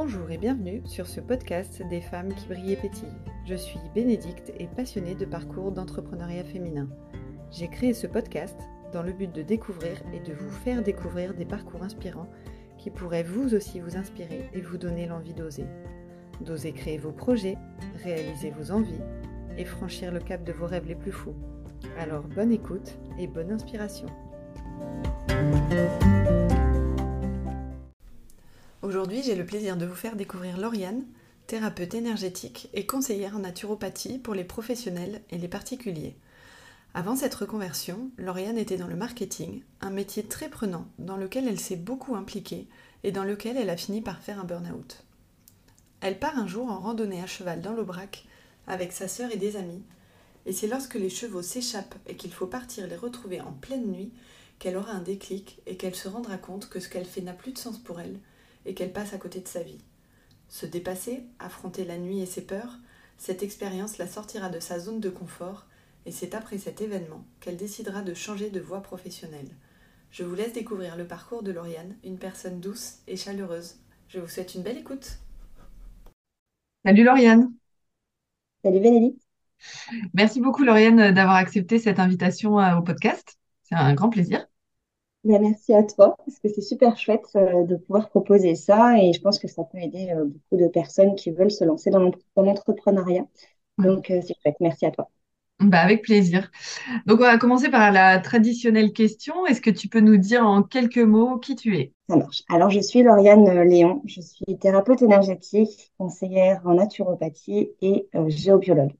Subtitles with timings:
[0.00, 3.08] Bonjour et bienvenue sur ce podcast des femmes qui brillent et pétillent.
[3.44, 6.88] Je suis Bénédicte et passionnée de parcours d'entrepreneuriat féminin.
[7.50, 8.56] J'ai créé ce podcast
[8.92, 12.30] dans le but de découvrir et de vous faire découvrir des parcours inspirants
[12.78, 15.64] qui pourraient vous aussi vous inspirer et vous donner l'envie d'oser.
[16.42, 17.58] D'oser créer vos projets,
[18.04, 19.02] réaliser vos envies
[19.56, 21.34] et franchir le cap de vos rêves les plus fous.
[21.98, 24.06] Alors bonne écoute et bonne inspiration.
[28.88, 31.04] Aujourd'hui, j'ai le plaisir de vous faire découvrir Lauriane,
[31.46, 36.16] thérapeute énergétique et conseillère en naturopathie pour les professionnels et les particuliers.
[36.94, 41.60] Avant cette reconversion, Lauriane était dans le marketing, un métier très prenant dans lequel elle
[41.60, 42.66] s'est beaucoup impliquée
[43.04, 45.04] et dans lequel elle a fini par faire un burn-out.
[46.00, 48.24] Elle part un jour en randonnée à cheval dans l'Aubrac
[48.66, 49.82] avec sa sœur et des amis,
[50.46, 54.14] et c'est lorsque les chevaux s'échappent et qu'il faut partir les retrouver en pleine nuit
[54.58, 57.52] qu'elle aura un déclic et qu'elle se rendra compte que ce qu'elle fait n'a plus
[57.52, 58.18] de sens pour elle
[58.68, 59.78] et qu'elle passe à côté de sa vie.
[60.48, 62.78] Se dépasser, affronter la nuit et ses peurs,
[63.16, 65.66] cette expérience la sortira de sa zone de confort
[66.06, 69.50] et c'est après cet événement qu'elle décidera de changer de voie professionnelle.
[70.10, 73.76] Je vous laisse découvrir le parcours de Lauriane, une personne douce et chaleureuse.
[74.08, 75.18] Je vous souhaite une belle écoute.
[76.84, 77.52] Salut Lauriane.
[78.62, 79.22] Salut Bénédicte.
[80.14, 83.38] Merci beaucoup Lauriane d'avoir accepté cette invitation euh, au podcast.
[83.64, 84.46] C'est un grand plaisir.
[85.28, 89.12] Ben, merci à toi, parce que c'est super chouette euh, de pouvoir proposer ça et
[89.12, 92.10] je pense que ça peut aider euh, beaucoup de personnes qui veulent se lancer dans
[92.34, 93.26] l'entrepreneuriat.
[93.76, 94.56] Donc, c'est chouette.
[94.60, 95.10] Merci à toi.
[95.60, 96.50] Bah, avec plaisir.
[97.04, 99.44] Donc, on va commencer par la traditionnelle question.
[99.44, 101.92] Est-ce que tu peux nous dire en quelques mots qui tu es?
[102.08, 102.42] Ça marche.
[102.48, 104.00] Alors, je suis Lauriane Léon.
[104.06, 108.94] Je suis thérapeute énergétique, conseillère en naturopathie et géobiologue.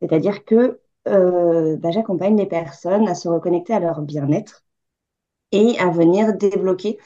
[0.00, 4.64] C'est-à-dire que euh, bah, j'accompagne les personnes à se reconnecter à leur bien-être
[5.52, 6.98] et à venir débloquer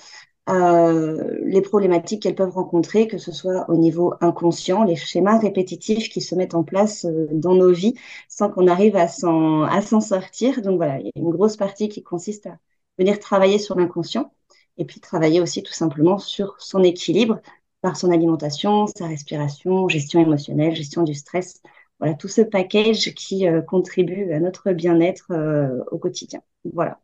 [0.50, 6.11] euh, les problématiques qu'elles peuvent rencontrer, que ce soit au niveau inconscient, les schémas répétitifs
[6.11, 7.95] qui se mettent en place euh, dans nos vies
[8.29, 10.61] sans qu'on arrive à s'en, sortir.
[10.61, 12.58] Donc voilà, il y a une grosse partie qui consiste à
[12.98, 14.33] venir travailler sur l'inconscient
[14.77, 17.41] et puis travailler aussi tout simplement sur son équilibre
[17.80, 21.63] par son alimentation, sa respiration, gestion émotionnelle, gestion du stress,
[22.01, 26.42] voilà, tout ce package qui euh, contribue à notre bien-être euh, au quotidien.
[26.73, 27.01] Voilà.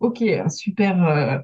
[0.00, 1.42] Ok, super,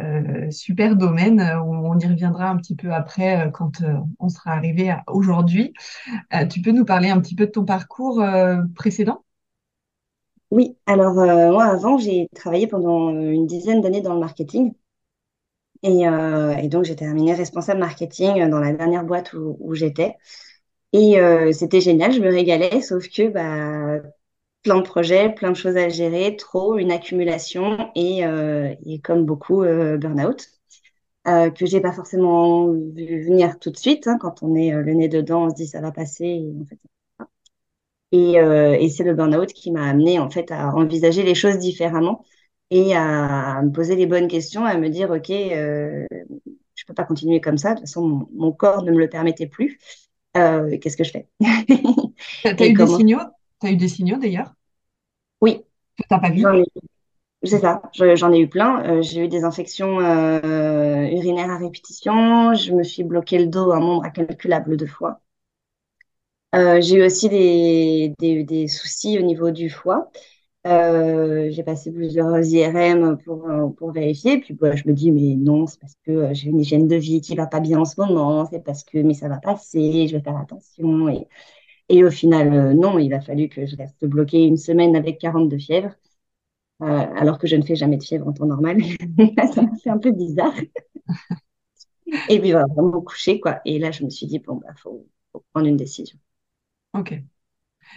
[0.00, 1.40] euh, super domaine.
[1.40, 3.82] On, y reviendra un petit peu après quand
[4.18, 5.72] on sera arrivé aujourd'hui.
[6.50, 8.24] tu peux nous parler un petit peu de ton parcours
[8.74, 9.24] précédent?
[10.50, 14.72] Oui, alors moi avant, j'ai travaillé pendant une dizaine d'années dans le marketing.
[15.82, 20.16] Et, donc, j'ai terminé responsable marketing dans la dernière boîte où j'étais.
[20.94, 24.00] Et euh, c'était génial, je me régalais, sauf que bah,
[24.64, 29.24] plein de projets, plein de choses à gérer, trop, une accumulation et, euh, et comme
[29.24, 30.48] beaucoup, euh, burn-out,
[31.28, 34.08] euh, que j'ai pas forcément vu venir tout de suite.
[34.08, 36.24] Hein, quand on est euh, le nez dedans, on se dit ça va passer.
[36.24, 36.78] Et, en fait,
[38.12, 38.34] et,
[38.84, 42.24] et c'est le burn-out qui m'a amené en fait à envisager les choses différemment
[42.70, 47.40] et à, me poser les bonnes questions, à me dire ok, je peux pas continuer
[47.40, 47.70] comme ça.
[47.70, 49.78] De toute façon, mon, mon corps ne me le permettait plus.
[50.32, 51.28] Qu'est-ce que je fais?
[51.40, 53.18] Tu as, eu des signaux?
[53.66, 54.52] As eu des signaux d'ailleurs?
[55.40, 55.62] Oui.
[55.96, 56.44] Tu n'as pas vu?
[57.42, 58.82] C'est ça, j'en ai eu plein.
[58.84, 62.54] Euh, j'ai eu des infections euh, urinaires à répétition.
[62.54, 65.20] Je me suis bloqué le dos un nombre incalculable de fois.
[66.54, 70.10] j'ai eu aussi des, des, des, soucis au niveau du foie.
[70.66, 74.40] Euh, j'ai passé plusieurs IRM pour, euh, pour vérifier.
[74.40, 76.96] Puis bah, je me dis, mais non, c'est parce que euh, j'ai une hygiène de
[76.96, 78.46] vie qui va pas bien en ce moment.
[78.46, 81.08] C'est parce que, mais ça va passer, je vais faire attention.
[81.08, 81.28] Et,
[81.88, 85.48] et au final, non, il a fallu que je reste bloquée une semaine avec 40
[85.48, 85.94] de fièvre,
[86.80, 88.82] alors que je ne fais jamais de fièvre en temps normal.
[89.52, 90.54] ça m'a fait un peu bizarre.
[92.28, 93.60] et puis, voilà, vraiment coucher, quoi.
[93.64, 96.18] Et là, je me suis dit, bon, bah, faut, faut prendre une décision.
[96.94, 97.20] Ok.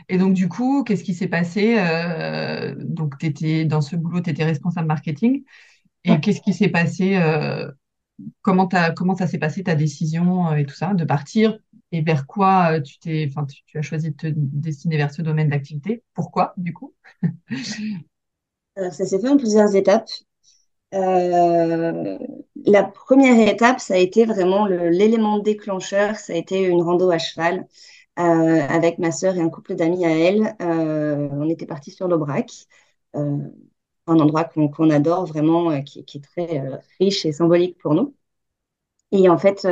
[0.10, 4.22] Et donc, du coup, qu'est-ce qui s'est passé euh, Donc, tu étais dans ce boulot,
[4.22, 5.44] tu étais responsable marketing.
[6.04, 7.70] Et qu'est-ce qui s'est passé euh,
[8.42, 11.60] comment, comment ça s'est passé ta décision euh, et tout ça, de partir
[11.92, 15.50] Et vers quoi tu t'es, enfin, tu, as choisi de te destiner vers ce domaine
[15.50, 16.04] d'activité?
[16.14, 16.94] Pourquoi, du coup?
[18.76, 20.10] Alors, ça s'est fait en plusieurs étapes.
[20.92, 27.18] la première étape, ça a été vraiment l'élément déclencheur, ça a été une rando à
[27.18, 27.66] cheval.
[28.20, 30.56] Euh, avec ma sœur et un couple d'amis à elle.
[30.62, 32.52] Euh, on était partis sur l'Aubrac,
[33.16, 33.38] euh,
[34.08, 36.64] un endroit qu'on adore vraiment, qui, est très
[37.00, 38.16] riche et symbolique pour nous.
[39.12, 39.68] Et en fait,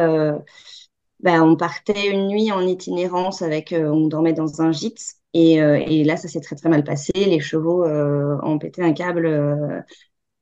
[1.19, 5.15] ben, on partait une nuit en itinérance avec, on dormait dans un gîte.
[5.33, 7.11] Et, et là, ça s'est très très mal passé.
[7.13, 9.85] Les chevaux ont pété un câble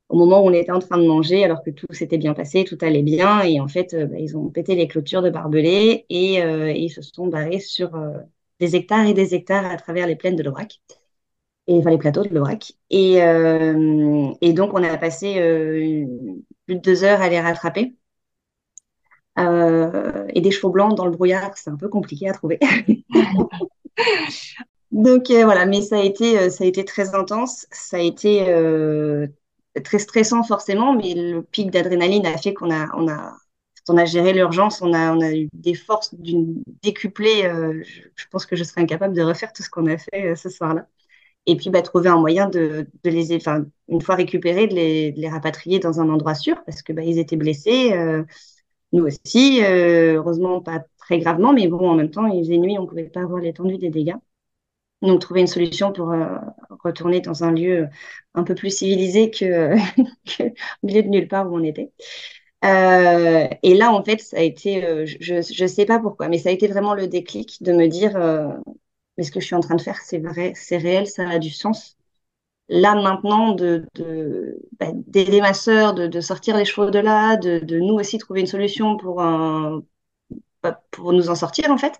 [0.10, 2.64] au moment où on était en train de manger, alors que tout s'était bien passé,
[2.64, 3.42] tout allait bien.
[3.42, 6.40] Et en fait, bah, ils ont pété les clôtures de barbelés et,
[6.78, 7.92] ils se sont barrés sur
[8.60, 10.80] des hectares et des hectares à travers les plaines de l'Aubrac
[11.68, 12.74] et enfin les plateaux de l'Aubrac.
[12.90, 15.36] Et, et donc, on a passé
[16.66, 17.96] plus de deux heures à les rattraper.
[19.38, 22.59] Et des chevaux blancs dans le brouillard, c'est un peu compliqué à trouver.
[24.94, 28.00] Donc euh, voilà, mais ça a été, euh, ça a été très intense, ça a
[28.00, 29.27] été euh,
[29.83, 33.35] très stressant forcément, mais le pic d'adrénaline a fait qu'on a, on a,
[33.89, 37.41] on a géré l'urgence, on a, on a eu des forces d'une décuplée.
[38.15, 40.88] je, pense que je serais incapable de refaire tout ce qu'on a fait ce soir-là.
[41.47, 45.19] Et puis bah, trouver un moyen de, les, enfin une fois récupérés, de les, de
[45.19, 47.91] les, rapatrier dans un endroit sûr parce que bah, ils étaient blessés,
[48.94, 52.86] nous aussi, heureusement pas très gravement, mais bon en même temps il faisait nuit, on
[52.88, 54.16] pouvait pas avoir l'étendue des dégâts.
[55.01, 56.38] Donc, trouver une solution pour euh,
[56.84, 57.90] retourner dans un lieu
[58.36, 59.75] un peu plus civilisé que,
[60.25, 60.54] que, au
[60.88, 61.92] milieu de nulle part où on était.
[62.66, 66.38] Euh, et là, en fait, ça a été, euh, je ne sais pas pourquoi, mais
[66.39, 68.18] ça a été vraiment le déclic de me dire,
[69.18, 71.39] mais ce que je suis en train de faire, c'est vrai, c'est réel, ça a
[71.39, 71.98] du sens.
[72.69, 73.86] Là, maintenant, de,
[74.80, 78.48] bah, d'aider ma sœur, de, sortir les chevaux de là, de, nous aussi trouver une
[78.48, 79.21] solution pour,
[80.62, 82.00] bah, pour nous en sortir, en fait.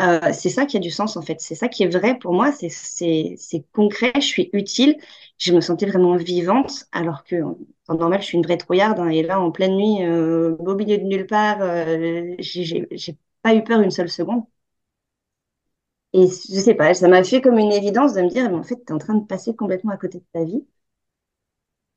[0.00, 1.40] Euh, c'est ça qui a du sens en fait.
[1.40, 2.52] C'est ça qui est vrai pour moi.
[2.52, 3.36] C'est
[3.72, 4.12] concret.
[4.16, 4.96] Je suis utile.
[5.38, 7.36] Je me sentais vraiment vivante, alors que
[7.88, 8.98] en normal, je suis une vraie trouillarde.
[9.00, 12.86] Hein, et là, en pleine nuit, euh, milieu de nulle part, euh, j'ai
[13.42, 14.44] pas eu peur une seule seconde.
[16.12, 18.62] Et je sais pas, ça m'a fait comme une évidence de me dire, mais en
[18.62, 20.64] fait, tu es en train de passer complètement à côté de ta vie.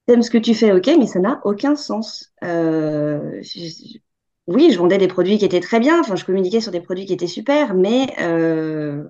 [0.06, 2.34] T'aimes ce que tu fais, ok, mais ça n'a aucun sens.
[2.44, 3.42] Euh,
[4.48, 7.06] oui, je vendais des produits qui étaient très bien, enfin, je communiquais sur des produits
[7.06, 9.08] qui étaient super, mais euh,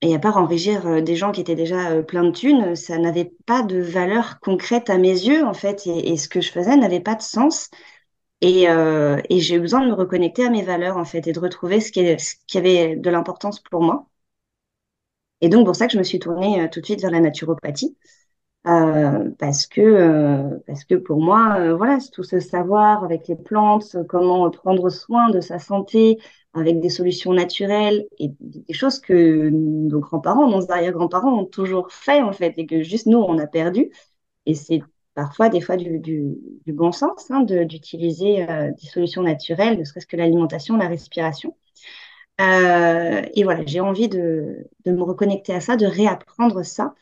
[0.00, 2.98] et à part enrichir euh, des gens qui étaient déjà euh, plein de thunes, ça
[2.98, 6.76] n'avait pas de valeur concrète à mes yeux, en fait, et, ce que je faisais
[6.76, 7.70] n'avait pas de sens.
[8.40, 11.32] Et, euh, et j'ai eu besoin de me reconnecter à mes valeurs, en fait, et
[11.32, 14.08] de retrouver ce qui, ce qui avait de l'importance pour moi.
[15.40, 17.96] Et donc, pour ça que je me suis tournée tout de suite vers la naturopathie.
[18.66, 23.36] Euh, parce que euh, parce que pour moi euh, voilà tout ce savoir avec les
[23.36, 26.18] plantes comment prendre soin de sa santé
[26.54, 32.22] avec des solutions naturelles et des choses que nos grands-parents nos arrière-grands-parents ont toujours fait
[32.22, 33.90] en fait et que juste nous on a perdu
[34.46, 34.82] et c'est
[35.18, 36.36] parfois des fois du, du,
[36.66, 41.56] du bon sens hein, d'utiliser des solutions naturelles ne serait-ce que l'alimentation la respiration.
[43.34, 46.94] Et voilà j'ai envie de, de me reconnecter à ça de réapprendre ça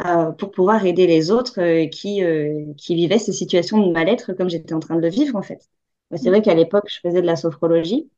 [0.00, 4.32] euh, pour pouvoir aider les autres euh, qui, euh, qui vivaient ces situations de mal-être
[4.34, 5.68] comme j'étais en train de le vivre en fait.
[6.16, 8.10] C'est vrai qu'à l'époque, je faisais de la sophrologie.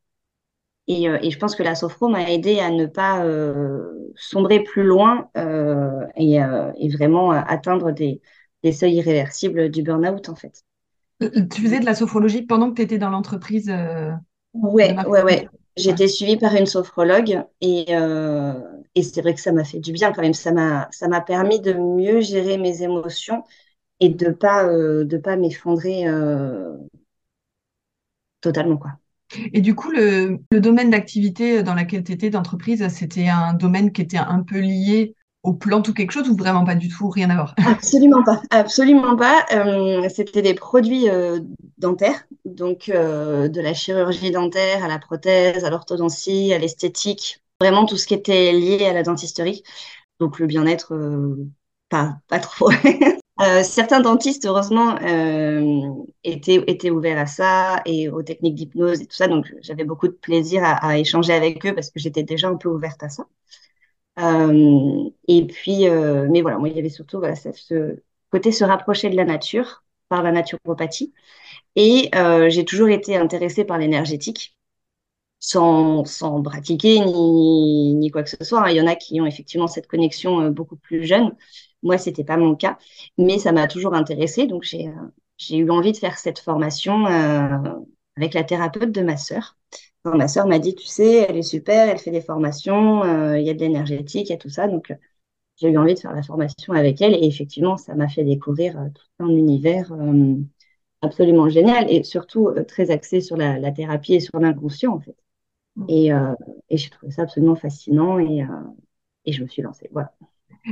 [0.88, 3.24] Et, et je pense que la sophro m'a aidé à ne pas
[4.16, 5.30] sombrer plus loin
[6.16, 8.20] et, et, vraiment atteindre des,
[8.62, 10.64] des seuils irréversibles du burn-out en fait.
[11.20, 13.70] Tu faisais de la sophrologie pendant que tu étais dans l'entreprise
[14.54, 15.48] Ouais, ouais, ouais.
[15.76, 18.54] J'étais suivie par une sophrologue et, euh,
[18.94, 20.34] et c'est vrai que ça m'a fait du bien quand même.
[20.34, 23.44] Ça m'a, permis de mieux gérer mes émotions
[24.00, 26.76] et de pas, euh, de pas m'effondrer euh,
[28.40, 28.92] totalement, quoi.
[29.52, 33.92] Et du coup, le, le domaine d'activité dans lequel tu étais d'entreprise, c'était un domaine
[33.92, 37.08] qui était un peu lié aux plantes ou quelque chose ou vraiment pas du tout,
[37.08, 37.54] rien à voir?
[37.62, 39.44] Absolument pas, absolument pas.
[39.52, 41.40] Euh, c'était des produits euh,
[41.76, 47.84] dentaires, donc euh, de la chirurgie dentaire à la prothèse, à l'orthodontie, à l'esthétique, vraiment
[47.84, 49.62] tout ce qui était lié à la dentisterie.
[50.20, 50.94] Donc le bien-être,
[51.88, 52.70] pas, pas trop.
[53.62, 54.96] certains dentistes, heureusement,
[56.24, 59.28] étaient, étaient ouverts à ça et aux techniques d'hypnose et tout ça.
[59.28, 62.56] Donc j'avais beaucoup de plaisir à, à échanger avec eux parce que j'étais déjà un
[62.56, 63.26] peu ouverte à ça.
[64.22, 67.22] Euh, et puis, euh, mais voilà, moi, il y avait surtout
[67.54, 71.14] ce côté se rapprocher de la nature par la naturopathie.
[71.76, 74.56] Et euh, j'ai toujours été intéressée par l'énergétique,
[75.40, 78.70] sans, sans pratiquer ni, ni quoi que ce soit.
[78.72, 81.36] Il y en a qui ont effectivement cette connexion beaucoup plus jeune.
[81.82, 82.78] Moi, c'était pas mon cas,
[83.18, 84.46] mais ça m'a toujours intéressée.
[84.46, 84.90] Donc, j'ai
[85.38, 87.06] j'ai eu envie de faire cette formation
[88.16, 89.56] avec la thérapeute de ma sœur
[90.04, 93.46] ma sœur m'a dit, tu sais, elle est super, elle fait des formations, euh, il
[93.46, 94.66] y a de l'énergétique, il y a tout ça.
[94.66, 94.94] Donc, euh,
[95.56, 97.14] j'ai eu envie de faire la formation avec elle.
[97.14, 99.92] Et effectivement, ça m'a fait découvrir euh, tout un univers
[101.02, 105.16] absolument génial et surtout très axé sur la, thérapie et sur l'inconscient, en fait.
[105.76, 105.84] Mmh.
[105.88, 106.10] Et,
[106.68, 108.44] et j'ai trouvé ça absolument fascinant et,
[109.24, 109.88] et je me suis lancée.
[109.92, 110.12] Voilà.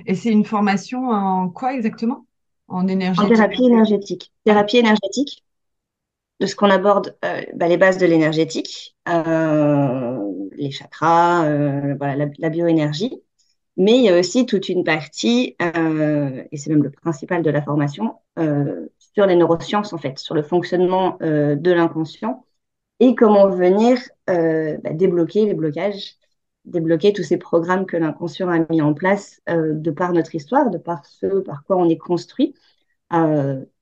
[0.06, 2.26] Et c'est une formation en quoi exactement?
[2.66, 4.32] En énergie En thérapie énergétique.
[4.44, 5.42] Thérapie énergétique
[6.40, 10.18] de ce qu'on aborde euh, bah, les bases de l'énergétique, euh,
[10.56, 11.96] les chakras, euh,
[12.38, 13.22] la, bioénergie.
[13.76, 17.62] Mais il y a aussi toute une partie, et c'est même le principal de la
[17.62, 18.16] formation,
[18.98, 22.44] sur les neurosciences, en fait, sur le fonctionnement de l'inconscient
[22.98, 26.16] et comment venir bah, débloquer les blocages,
[26.64, 30.78] débloquer tous ces programmes que l'inconscient a mis en place de par notre histoire, de
[30.78, 32.56] par ce par quoi on est construit,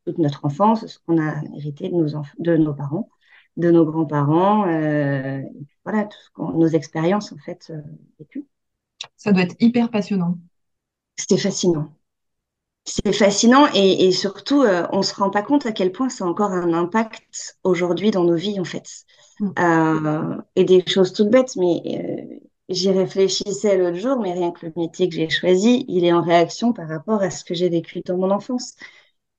[0.06, 3.10] toute notre enfance, ce qu'on a hérité de nos, de nos parents,
[3.56, 4.64] de nos grands-parents,
[5.84, 7.72] voilà, tout nos expériences en fait
[8.18, 8.46] vécues.
[9.16, 10.38] Ça doit être hyper passionnant.
[11.16, 11.92] C'était fascinant.
[12.84, 16.24] C'est fascinant et, surtout, euh, on ne se rend pas compte à quel point ça
[16.24, 18.88] a encore un impact aujourd'hui dans nos vies, en fait.
[19.40, 19.50] Mm.
[19.58, 24.66] Euh, et des choses toutes bêtes, mais euh, j'y réfléchissais l'autre jour, mais rien que
[24.66, 27.68] le métier que j'ai choisi, il est en réaction par rapport à ce que j'ai
[27.68, 28.76] vécu dans mon enfance.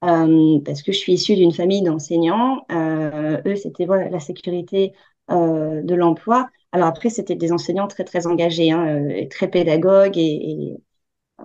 [0.01, 2.65] Parce que je suis issue d'une famille d'enseignants.
[2.71, 4.93] eux, c'était voilà, la sécurité
[5.29, 6.49] de l'emploi.
[6.71, 10.17] Alors après, c'était des enseignants très, très engagés, hein, et très pédagogues.
[10.17, 10.77] Et, et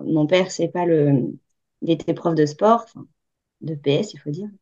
[0.04, 1.32] mon père, c'est pas le
[1.82, 2.86] il était prof de sport,
[3.60, 4.48] de PS, il faut dire.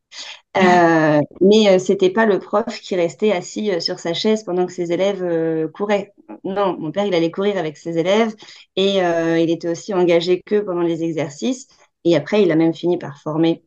[0.56, 4.66] Euh, mais euh, c'était pas le prof qui restait assis euh, sur sa chaise pendant
[4.66, 5.24] que ses élèves
[5.70, 6.12] couraient.
[6.42, 8.34] Non, mon père, il allait courir avec ses élèves
[8.74, 11.68] et il était aussi engagé que pendant les exercices.
[12.02, 13.62] Et après, il a même fini par former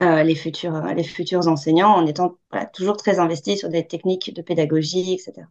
[0.00, 2.36] les, futurs, les futurs enseignants en étant
[2.72, 5.46] toujours très investi sur des techniques de pédagogie, etc.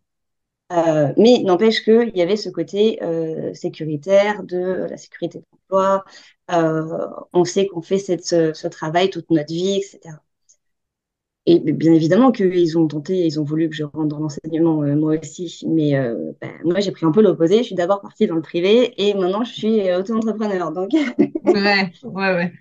[0.71, 6.03] Euh, mais n'empêche qu'il y avait ce côté euh, sécuritaire de la sécurité de l'emploi.
[6.51, 10.15] Euh, on sait qu'on fait ce, travail toute notre vie, etc.
[11.45, 15.17] Et bien évidemment qu'ils ont tenté, ils ont voulu que je rentre dans l'enseignement moi
[15.21, 15.63] aussi.
[15.67, 15.91] Mais
[16.41, 17.57] ben, moi, j'ai pris un peu l'opposé.
[17.57, 20.71] Je suis d'abord partie dans le privé et maintenant, je suis auto-entrepreneur.
[20.71, 22.53] Donc, ouais, ouais, ouais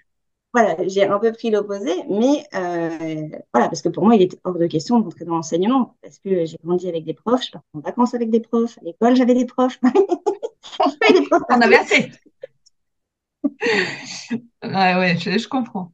[0.53, 4.39] voilà, j'ai un peu pris l'opposé, mais euh, voilà, parce que pour moi, il était
[4.45, 7.53] hors de question de rentrer dans l'enseignement, parce que j'ai grandi avec des profs, je
[7.53, 9.81] partais en vacances avec des profs, à l'école, j'avais des profs.
[9.83, 12.11] des profs On avait assez.
[14.63, 15.91] ouais, ouais, je, comprends.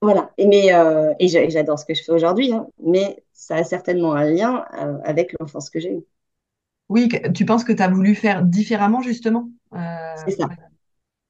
[0.00, 3.64] Voilà, et, mais, euh, et j'adore ce que je fais aujourd'hui, hein, mais ça a
[3.64, 6.04] certainement un lien euh, avec l'enfance que j'ai eue.
[6.88, 9.48] Oui, tu penses que tu as voulu faire différemment, justement?
[10.24, 10.48] C'est ça.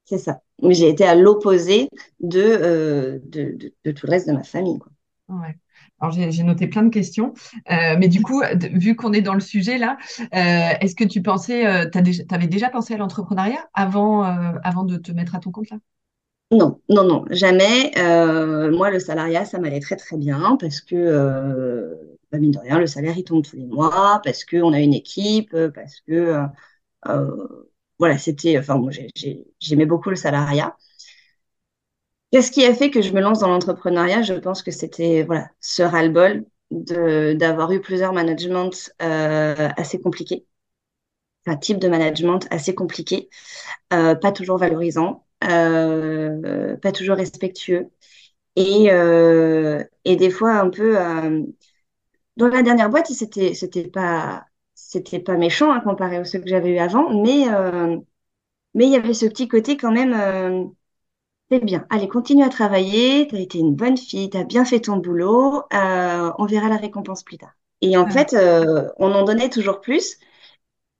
[0.05, 0.41] C'est ça.
[0.61, 1.89] Mais j'ai été à l'opposé
[2.19, 4.79] de, euh, de, de, tout le reste de ma famille.
[4.79, 4.91] Quoi.
[5.29, 5.55] Ouais.
[5.99, 7.33] Alors j'ai noté plein de questions,
[7.71, 8.41] euh, mais du coup,
[8.73, 11.99] vu qu'on est dans le sujet là, euh, est-ce que tu pensais, tu
[12.31, 14.23] avais déjà pensé à l'entrepreneuriat avant,
[14.63, 15.77] avant de te mettre à ton compte là?
[16.51, 17.91] Non, non, non, jamais.
[18.71, 21.95] moi, le salariat, ça m'allait très très bien parce que,
[22.31, 24.95] bah, mine de rien, le salaire il tombe tous les mois, parce qu'on a une
[24.95, 26.47] équipe, parce que
[28.01, 28.91] voilà, c'était, enfin, moi,
[29.61, 30.75] j'aimais beaucoup le salariat.
[32.31, 34.21] Qu'est-ce qui a fait que je me lance dans l'entrepreneuriat?
[34.21, 38.69] Je pense que c'était voilà, ce ras-le-bol d'avoir eu plusieurs managements
[39.01, 40.45] euh, assez compliqués,
[41.47, 43.29] un type de management assez compliqué,
[43.93, 47.89] euh, pas toujours valorisant, euh, pas toujours respectueux,
[48.57, 48.87] et,
[50.05, 50.97] et des fois un peu.
[52.37, 54.45] dans la dernière boîte, c'était c'était pas
[54.91, 57.97] c'était pas méchant hein, comparé à ceux que j'avais eu avant, mais euh,
[58.75, 60.13] mais il y avait ce petit côté quand même.
[60.13, 60.65] Euh,
[61.51, 61.87] c'est bien.
[61.91, 63.27] Allez, continue à travailler.
[63.27, 64.29] Tu as été une bonne fille.
[64.29, 65.63] Tu as bien fait ton boulot.
[65.73, 67.53] Euh, on verra la récompense plus tard.
[67.81, 68.35] Et en fait,
[68.99, 70.17] on en donnait toujours plus,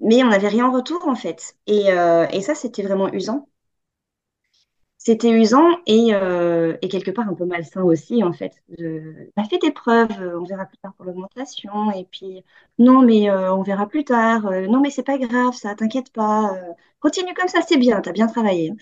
[0.01, 1.57] mais on n'avait rien en retour en fait.
[1.67, 1.87] Et,
[2.33, 3.49] et ça, c'était vraiment usant
[5.03, 8.61] c'était usant et, euh, et, quelque part un peu malsain aussi, en fait.
[8.77, 11.91] De, bah, fais tes preuves, euh, on verra plus tard pour l'augmentation.
[11.93, 12.43] Et puis,
[12.77, 14.43] non, mais euh, on verra plus tard.
[14.43, 16.55] non, mais c'est pas grave, ça, t'inquiète pas.
[16.99, 18.73] continue comme ça, c'est bien, t'as bien travaillé.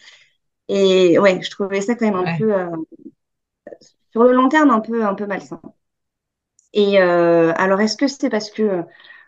[0.69, 2.53] Et ouais, je trouvais ça quand même un peu,
[4.11, 5.61] sur le long terme, un peu, un peu malsain.
[6.73, 8.83] Et alors, est-ce que c'est parce que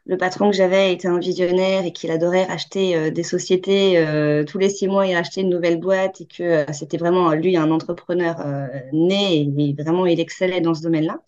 [0.06, 4.44] le patron que j'avais était un visionnaire et qu'il adorait racheter euh, des sociétés euh,
[4.44, 7.56] tous les six mois et acheter une nouvelle boîte et que euh, c'était vraiment lui
[7.58, 8.38] un entrepreneur
[8.94, 11.20] né et, vraiment il excellait dans ce domaine-là.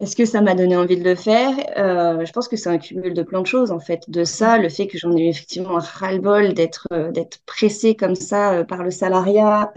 [0.00, 1.54] Est-ce que ça m'a donné envie de le faire?
[1.76, 4.08] Je pense que c'est un cumul de plein de choses en fait.
[4.08, 8.64] De ça, le fait que j'en ai eu effectivement ras-le-bol d'être d'être pressé comme ça
[8.64, 9.72] par le salariat,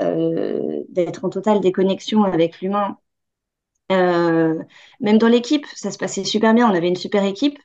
[0.90, 2.98] d'être en totale déconnexion avec l'humain
[3.92, 4.63] euh,
[5.00, 6.70] même dans l'équipe, ça se passait super bien.
[6.70, 7.58] On avait une super équipe.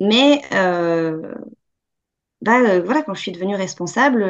[0.00, 1.34] Mais euh,
[2.40, 4.24] bah, euh, voilà, quand je suis devenue responsable,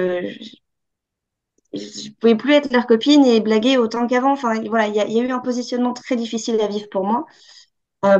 [1.74, 4.32] je ne pouvais plus être leur copine et blaguer autant qu'avant.
[4.32, 7.26] Enfin, voilà, il y, a eu un positionnement très difficile à vivre pour moi.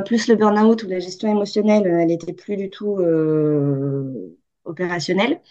[0.05, 2.99] plus le burn-out ou la gestion émotionnelle, elle n'était plus du tout
[4.65, 5.41] opérationnelle.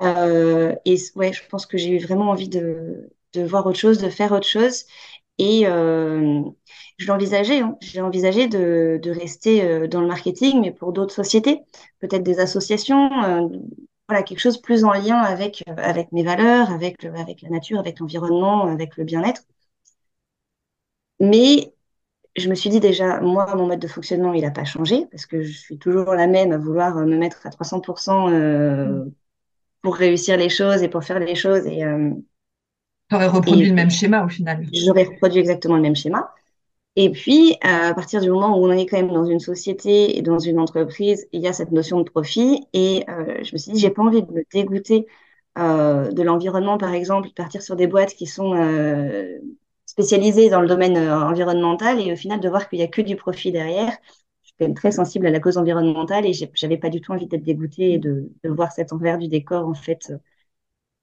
[0.00, 4.32] et ouais, je pense que j'ai eu vraiment envie de, voir autre chose, de faire
[4.32, 4.84] autre chose.
[5.38, 5.66] Et,
[6.98, 7.60] je l'envisageais.
[7.60, 7.76] Hein.
[7.80, 11.60] J'ai envisagé de, de rester euh, dans le marketing, mais pour d'autres sociétés,
[12.00, 13.48] peut-être des associations, euh,
[14.08, 17.78] voilà, quelque chose plus en lien avec, euh, avec mes valeurs, avec, avec la nature,
[17.78, 19.42] avec l'environnement, avec le bien-être.
[21.20, 21.74] mais
[22.36, 25.26] je me suis dit déjà, moi, mon mode de fonctionnement, il n'a pas changé parce
[25.26, 29.04] que je suis toujours la même à vouloir me mettre à 300% euh,
[29.82, 31.66] pour réussir les choses et pour faire les choses.
[31.66, 32.10] Et, euh,
[33.08, 34.66] tu aurais reproduit le même schéma au final.
[34.72, 36.32] J'aurais reproduit exactement le même schéma.
[36.96, 40.22] Et puis, à partir du moment où on est quand même dans une société et
[40.22, 42.66] dans une entreprise, il y a cette notion de profit.
[42.72, 45.06] Et euh, je me suis dit, j'ai pas envie de me dégoûter
[45.58, 49.38] euh, de l'environnement, par exemple, partir sur des boîtes qui sont euh,
[49.86, 53.16] spécialisées dans le domaine environnemental et au final de voir qu'il n'y a que du
[53.16, 53.96] profit derrière.
[54.44, 57.42] Je suis très sensible à la cause environnementale et j'avais pas du tout envie d'être
[57.42, 60.12] dégoûtée et de, de, voir cet envers du décor, en fait,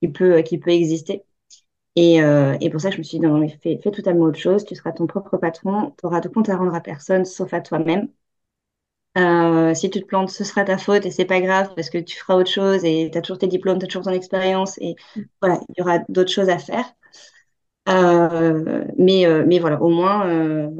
[0.02, 1.24] qui peut, qui peut exister.
[1.96, 4.40] Et, euh, et, pour ça, je me suis dit, non, mais fais, fais, totalement autre
[4.40, 4.64] chose.
[4.66, 5.94] Tu seras ton propre patron.
[6.00, 8.08] Tu auras de compte à rendre à personne, sauf à toi-même.
[9.18, 11.98] Euh, si tu te plantes, ce sera ta faute et c'est pas grave parce que
[11.98, 14.78] tu feras autre chose et tu as toujours tes diplômes, tu as toujours ton expérience
[14.80, 14.96] et
[15.42, 16.86] voilà, il y aura d'autres choses à faire.
[17.90, 20.72] Euh, mais, mais voilà, au moins,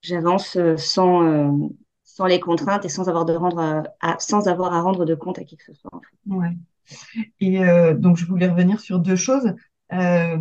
[0.00, 1.70] j'avance sans,
[2.02, 5.38] sans les contraintes et sans avoir, de rendre à, sans avoir à rendre de compte
[5.38, 6.00] à qui que ce soit.
[6.26, 6.50] Ouais.
[7.38, 7.60] Et
[7.94, 9.54] donc, je voulais revenir sur deux choses.
[9.92, 10.38] Euh,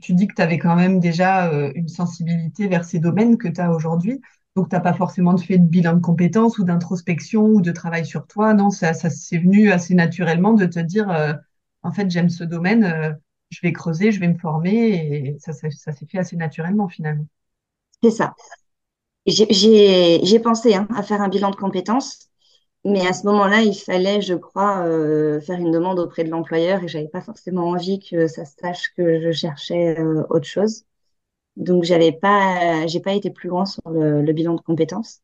[0.00, 3.48] tu dis que tu avais quand même déjà euh, une sensibilité vers ces domaines que
[3.48, 4.20] tu as aujourd'hui.
[4.56, 8.06] Donc, tu n'as pas forcément fait de bilan de compétences ou d'introspection ou de travail
[8.06, 8.54] sur toi.
[8.54, 11.34] Non, ça, ça venu assez naturellement de te dire, euh,
[11.82, 13.18] en fait, j'aime ce domaine,
[13.50, 14.72] je vais creuser, je vais me former.
[14.72, 17.26] Et ça, ça, s'est fait assez naturellement finalement.
[18.02, 18.34] C'est ça.
[19.26, 22.27] J'ai pensé hein, à faire un bilan de compétences.
[22.84, 26.82] Mais à ce moment-là, il fallait, je crois, euh, faire une demande auprès de l'employeur
[26.82, 30.84] et j'avais pas forcément envie que ça sache que je cherchais euh, autre chose.
[31.56, 35.22] Donc, j'avais pas, j'ai pas été plus loin sur le, bilan de compétences.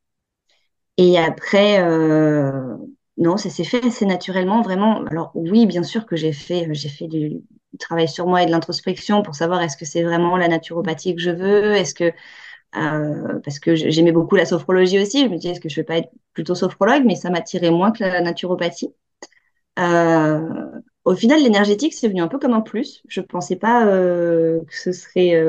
[0.96, 2.76] Et après, euh,
[3.16, 5.04] non, ça s'est fait assez naturellement, vraiment.
[5.06, 7.42] Alors oui, bien sûr que j'ai fait, j'ai fait du,
[7.78, 11.20] travail sur moi et de l'introspection pour savoir est-ce que c'est vraiment la naturopathie que
[11.20, 12.12] je veux, est-ce que
[12.76, 15.24] euh, parce que j'aimais beaucoup la sophrologie aussi.
[15.24, 17.04] Je me disais, est-ce que je vais pas être plutôt sophrologue?
[17.04, 18.92] Mais ça m'attirait moins que la naturopathie.
[19.78, 20.40] Euh,
[21.04, 23.02] au final, l'énergétique, c'est venu un peu comme un plus.
[23.08, 25.40] Je pensais pas euh, que ce serait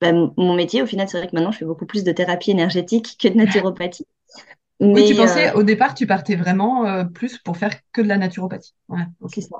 [0.00, 0.82] ben, mon métier.
[0.82, 3.34] Au final, c'est vrai que maintenant, je fais beaucoup plus de thérapie énergétique que de
[3.34, 4.06] naturopathie.
[4.80, 8.16] Mais, oui, tu pensais, au départ, tu partais vraiment plus pour faire que de la
[8.16, 8.74] naturopathie.
[8.88, 9.56] Ouais, C'est ça.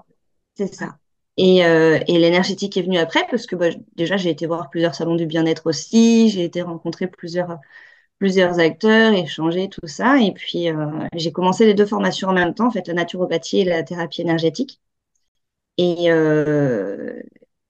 [0.54, 0.98] C'est ça.
[1.42, 5.16] Et, euh, l'énergétique est venue après parce que bah, déjà j'ai été voir plusieurs salons
[5.16, 10.18] du bien-être aussi, j'ai été rencontrer plusieurs acteurs, échanger tout ça.
[10.20, 13.60] Et puis euh, j'ai commencé les deux formations en même temps, en fait la naturopathie
[13.60, 14.80] et la thérapie énergétique.
[15.78, 17.22] Et euh,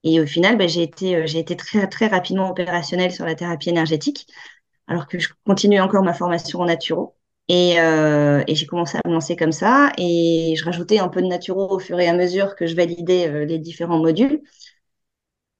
[0.05, 4.27] au final, bah, j'ai été j'ai été très très rapidement opérationnelle sur la thérapie énergétique,
[4.89, 7.17] alors que je continue encore ma formation en naturo.
[7.53, 9.93] Et, euh, et j'ai commencé à me lancer comme ça.
[9.99, 13.29] Et je rajoutais un peu de naturo au fur et à mesure que je validais
[13.29, 14.43] euh, les différents modules.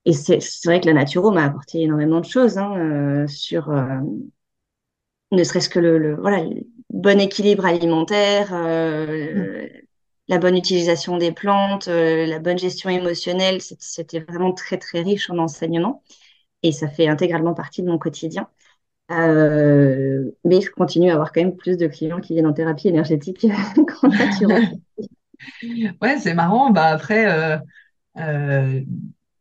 [0.07, 3.71] Et c'est vrai que la naturo m'a apporté énormément de choses hein, euh, sur
[5.33, 9.69] ne serait-ce que le, le, voilà, le bon équilibre alimentaire, euh,
[10.29, 13.61] la bonne utilisation des plantes, la bonne gestion émotionnelle.
[13.63, 16.03] C'était vraiment très, très riche en enseignement.
[16.63, 18.49] Et ça fait intégralement partie de mon quotidien.
[19.11, 22.89] Euh, mais je continue à avoir quand même plus de clients qui viennent en thérapie
[22.89, 23.45] énergétique
[23.75, 24.83] qu'en naturopathie.
[26.01, 26.71] ouais, c'est marrant.
[26.71, 27.59] Bah après, euh,
[28.19, 28.81] euh,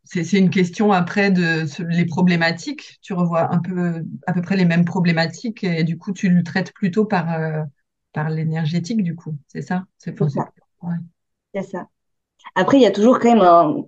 [0.04, 2.98] c'est une question après de les problématiques.
[3.02, 6.44] Tu revois un peu à peu près les mêmes problématiques et du coup tu le
[6.44, 7.62] traites plutôt par euh,
[8.12, 9.38] par l'énergétique du coup.
[9.48, 9.86] C'est ça?
[10.00, 10.50] C'est ça.
[10.82, 10.96] Ouais.
[11.54, 11.88] C'est ça.
[12.56, 13.84] Après, il y a toujours quand même un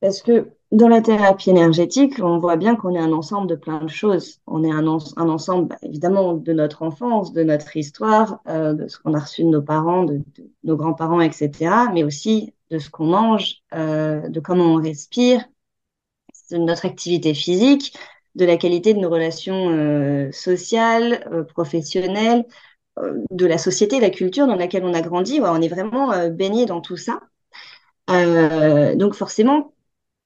[0.00, 3.80] parce que dans la thérapie énergétique, on voit bien qu'on est un ensemble de plein
[3.80, 4.40] de choses.
[4.46, 8.98] On est un, ensemble, bah, évidemment, de notre enfance, de notre histoire, euh, de ce
[8.98, 10.20] qu'on a reçu de nos parents, de,
[10.64, 11.50] nos grands-parents, etc.,
[11.92, 15.44] mais aussi de ce qu'on mange, euh, de comment on respire,
[16.50, 17.96] de notre activité physique,
[18.34, 22.44] de la qualité de nos relations euh, sociales, professionnelles,
[23.30, 25.40] de la société, la culture dans laquelle on a grandi.
[25.40, 27.20] On est vraiment baigné dans tout ça.
[28.08, 29.73] donc forcément,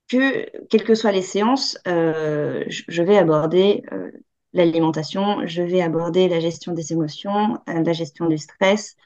[0.08, 4.10] que, quelles que soient les séances, euh, je, vais aborder euh,
[4.52, 8.96] l'alimentation, je vais aborder la gestion des émotions, euh, la gestion du stress.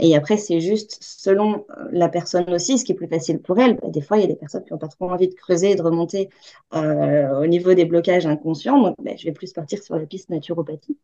[0.00, 3.80] Et après, c'est juste selon la personne aussi, ce qui est plus facile pour elle.
[3.88, 5.76] Des fois, il y a des personnes qui n'ont pas trop envie de creuser et
[5.76, 6.28] de remonter
[6.72, 8.82] au niveau des blocages inconscients.
[8.82, 10.98] Donc, ben, je vais plus partir sur la piste naturopathie.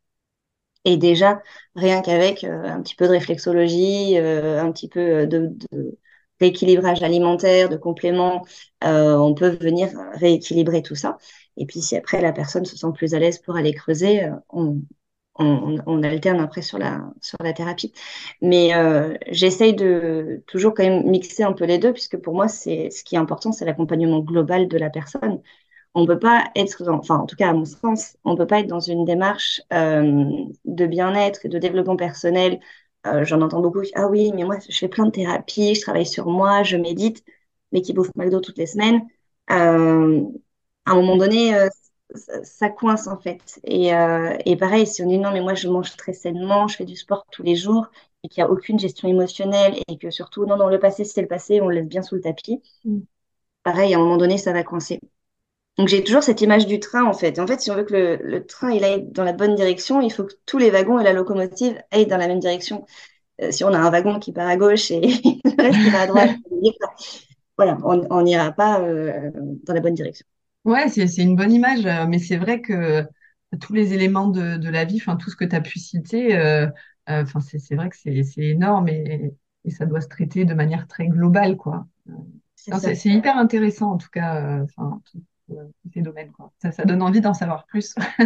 [0.85, 1.43] Et déjà,
[1.77, 5.57] rien qu'avec un petit peu de réflexologie, un petit peu de
[6.41, 8.45] rééquilibrage alimentaire, de compléments,
[8.85, 11.19] euh, on peut venir rééquilibrer tout ça.
[11.57, 14.31] Et puis si après la personne se sent plus à l'aise pour aller creuser, euh,
[14.51, 14.83] on,
[15.39, 17.93] on, alterne après sur la, sur la thérapie.
[18.43, 22.49] Mais euh, j'essaye de toujours quand même mixer un peu les deux, puisque pour moi,
[22.49, 25.41] c'est ce qui est important, c'est l'accompagnement global de la personne.
[25.95, 28.47] On ne peut pas être, enfin en tout cas à mon sens, on ne peut
[28.47, 32.61] pas être dans une démarche de bien-être et de développement personnel.
[33.07, 36.07] Euh, j'en entends beaucoup, ah oui, mais moi je fais plein de thérapies, je travaille
[36.07, 37.25] sur moi, je médite,
[37.73, 39.03] mais qui bouffe McDo toutes les semaines.
[39.49, 39.57] à
[40.91, 41.53] un moment donné,
[42.45, 43.61] ça, coince en fait.
[43.65, 46.77] Et, euh, et, pareil, si on dit non, mais moi je mange très sainement, je
[46.77, 47.91] fais du sport tous les jours
[48.23, 51.23] et qu'il n'y a aucune gestion émotionnelle et que surtout, non, non, le passé c'est
[51.23, 52.63] le passé, on le laisse bien sous le tapis.
[52.85, 53.01] Mm.
[53.63, 55.01] Pareil, à un moment donné, ça va coincer.
[55.79, 57.39] Donc j'ai toujours cette image du train en fait.
[57.39, 60.01] En fait, si on veut que le, le, train il aille dans la bonne direction,
[60.01, 62.85] il faut que tous les wagons et la locomotive aillent dans la même direction.
[63.41, 65.01] Euh, si on a un wagon qui part à gauche et
[65.45, 66.37] le reste qui va à droite,
[67.57, 69.31] voilà, on n'ira pas euh,
[69.65, 70.27] dans la bonne direction.
[70.65, 73.05] Ouais, c'est, une bonne image, euh, mais c'est vrai que
[73.61, 76.37] tous les éléments de, de la vie, enfin tout ce que tu as pu citer,
[76.37, 76.69] euh,
[77.07, 81.57] c'est, vrai que c'est, énorme et, et ça doit se traiter de manière très globale,
[81.57, 81.87] quoi.
[82.55, 84.65] C'est, hyper intéressant en tout cas,
[85.93, 86.53] ces domaines, quoi.
[86.61, 87.95] Ça, ça donne envie d'en savoir plus.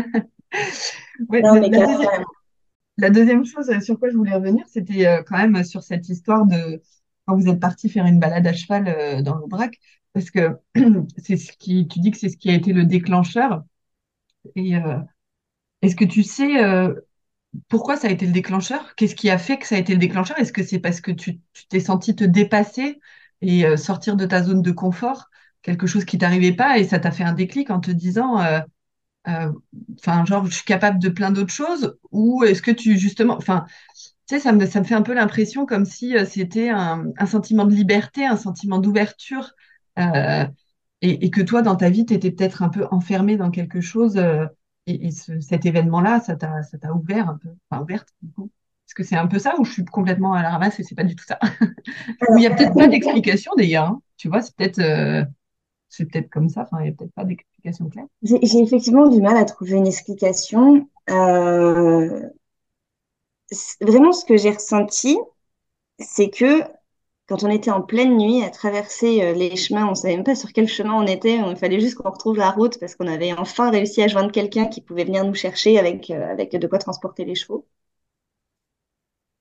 [1.29, 2.27] Ouais, Non, mais la, deuxième, carrément.
[2.99, 6.83] la deuxième chose sur quoi je voulais revenir, c'était quand même sur cette histoire de
[7.27, 9.79] quand vous êtes parti faire une balade à cheval dans l'Aubrac.
[10.13, 10.57] Parce que
[11.19, 13.65] c'est ce qui, tu dis que c'est ce qui a été le déclencheur.
[14.55, 14.99] Et euh,
[15.83, 16.95] est-ce que tu sais euh,
[17.69, 18.95] pourquoi ça a été le déclencheur?
[18.97, 20.39] Qu'est-ce qui a fait que ça a été le déclencheur?
[20.39, 23.01] Est-ce que c'est parce que tu tu t'es senti te dépasser
[23.43, 25.31] et euh, sortir de ta zone de confort,
[25.67, 28.41] quelque chose qui t'arrivait pas et ça t'a fait un déclic en te disant,
[29.27, 31.99] enfin, genre, je suis capable de plein d'autres choses?
[32.13, 35.15] Ou est-ce que tu, justement, enfin, tu sais, ça me, ça me fait un peu
[35.15, 39.53] l'impression comme si c'était un, un sentiment de liberté, un sentiment d'ouverture
[39.99, 40.47] euh,
[41.03, 44.17] et, que toi, dans ta vie, tu étais peut-être un peu enfermé dans quelque chose.
[44.17, 44.47] Euh,
[44.87, 48.51] et, cet événement-là, ça t'a, ça t'a ouvert un peu, enfin ouverte du coup.
[48.87, 50.95] Est-ce que c'est un peu ça ou je suis complètement à la ramasse et c'est
[50.95, 51.41] pas du tout ça?
[52.31, 53.87] Ou il y a peut-être pas d'explication d'ailleurs.
[53.87, 54.01] Hein.
[54.17, 55.25] Tu vois, c'est peut-être, euh,
[55.89, 56.69] c'est peut-être comme ça.
[56.81, 58.07] Il y a peut-être pas d'explication claire.
[58.23, 60.89] J'ai effectivement du mal à trouver une explication.
[61.11, 62.21] Euh,
[63.81, 65.17] vraiment, ce que j'ai ressenti,
[65.99, 66.63] c'est que
[67.29, 70.37] quand on était en pleine nuit à traverser euh, les chemins, on savait même pas
[70.37, 71.37] sur quel chemin on était.
[71.37, 74.67] Il fallait juste qu'on retrouve la route parce qu'on avait enfin réussi à joindre quelqu'un
[74.67, 77.67] qui pouvait venir nous chercher avec, euh, avec de quoi transporter les chevaux.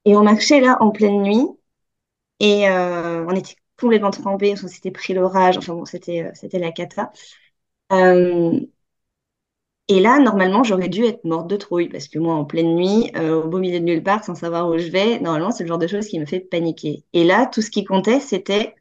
[0.06, 1.46] Et on marchait là en pleine nuit
[2.40, 5.58] et on était complètement trempés, on s'était pris l'orage.
[5.58, 7.12] Enfin bon, c'était euh, c'était la cata.
[7.94, 8.60] Euh,
[9.88, 13.12] et là, normalement, j'aurais dû être morte de trouille parce que moi, en pleine nuit,
[13.16, 15.68] euh, au beau milieu de nulle part, sans savoir où je vais, normalement, c'est le
[15.68, 17.04] genre de choses qui me fait paniquer.
[17.14, 18.76] Et là, tout ce qui comptait, c'était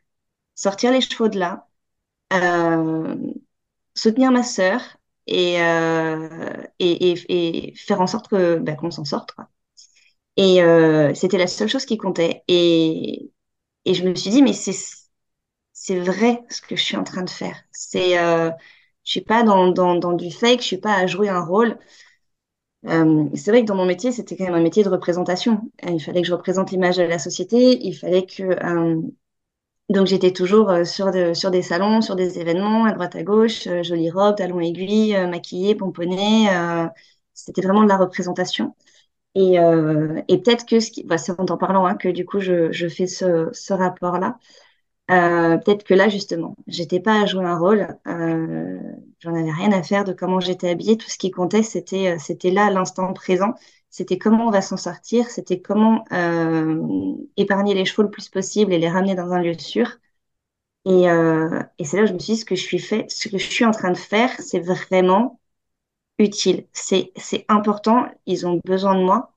[0.55, 1.67] sortir les chevaux de là,
[3.95, 4.81] soutenir ma sœur
[5.27, 5.55] et,
[6.79, 9.31] et, faire en sorte que, bah, qu'on s'en sorte.
[10.37, 10.61] Et
[11.15, 12.43] c'était la seule chose qui comptait.
[12.49, 13.31] Et,
[13.85, 14.75] et je me suis dit, mais c'est,
[15.73, 17.57] c'est vrai ce que je suis en train de faire.
[17.73, 18.51] C'est, euh,
[19.05, 21.79] je suis pas dans, dans, dans du fake, je suis pas à jouer un rôle.
[22.87, 25.71] Euh, c'est vrai que dans mon métier, c'était quand même un métier de représentation.
[25.87, 27.79] Euh, il fallait que je représente l'image de la société.
[27.87, 29.01] Il fallait que euh,
[29.91, 33.69] donc j'étais toujours sur, de, sur des salons, sur des événements, à droite à gauche,
[33.83, 36.49] jolie robe, talons aiguilles, maquillée, pomponnée.
[37.35, 38.75] c'était vraiment de la représentation.
[39.35, 39.55] Et,
[40.29, 42.71] et peut-être que ce qui, bah, c'est en t'en parlant hein, que du coup je,
[42.73, 44.39] je fais ce, ce rapport-là.
[45.11, 47.89] Euh, peut-être que là, justement, j'étais pas à jouer un rôle.
[48.07, 48.79] Euh,
[49.21, 50.97] j'en avais rien à faire de comment j'étais habillée.
[50.97, 53.55] Tout ce qui comptait, c'était euh, c'était là, l'instant présent.
[53.91, 55.29] C'était comment on va s'en sortir.
[55.31, 56.83] C'était comment euh,
[57.37, 59.89] épargner les chevaux le plus possible et les ramener dans un lieu sûr.
[60.87, 63.07] Et, euh, et c'est là où je me suis dit, ce que je suis fait,
[63.11, 65.41] ce que je suis en train de faire, c'est vraiment
[66.19, 66.67] utile.
[66.73, 67.13] C'est
[67.49, 68.07] important.
[68.27, 69.33] Ils ont besoin de moi.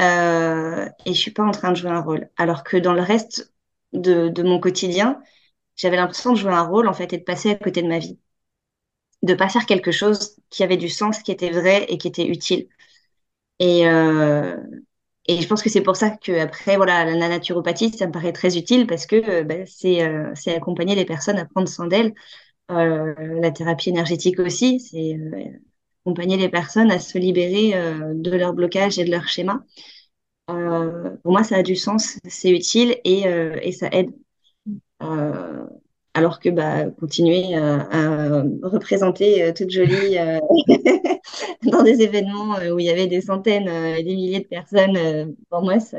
[0.00, 2.30] Euh, et je suis pas en train de jouer un rôle.
[2.36, 3.54] Alors que dans le reste
[3.92, 5.22] de, de mon quotidien,
[5.76, 7.98] j'avais l'impression de jouer un rôle en fait et de passer à côté de ma
[8.00, 8.18] vie,
[9.22, 12.26] de pas faire quelque chose qui avait du sens, qui était vrai et qui était
[12.26, 12.68] utile.
[13.60, 14.56] Et euh,
[15.26, 18.32] et je pense que c'est pour ça que après voilà la naturopathie ça me paraît
[18.32, 20.00] très utile parce que bah, c'est
[20.36, 22.14] c'est accompagner les personnes à prendre soin d'elles.
[22.70, 25.18] La thérapie énergétique aussi, c'est
[26.06, 29.64] accompagner les personnes à se libérer euh, de leur blocage et de leur schéma.
[30.50, 34.10] Euh, pour moi, ça a du sens, c'est utile et, euh, et ça aide.
[36.14, 40.16] Alors que bah, continuer à, représenter toute jolie
[41.62, 45.60] dans des événements où il y avait des centaines et des milliers de personnes, pour
[45.60, 45.98] moi, ça,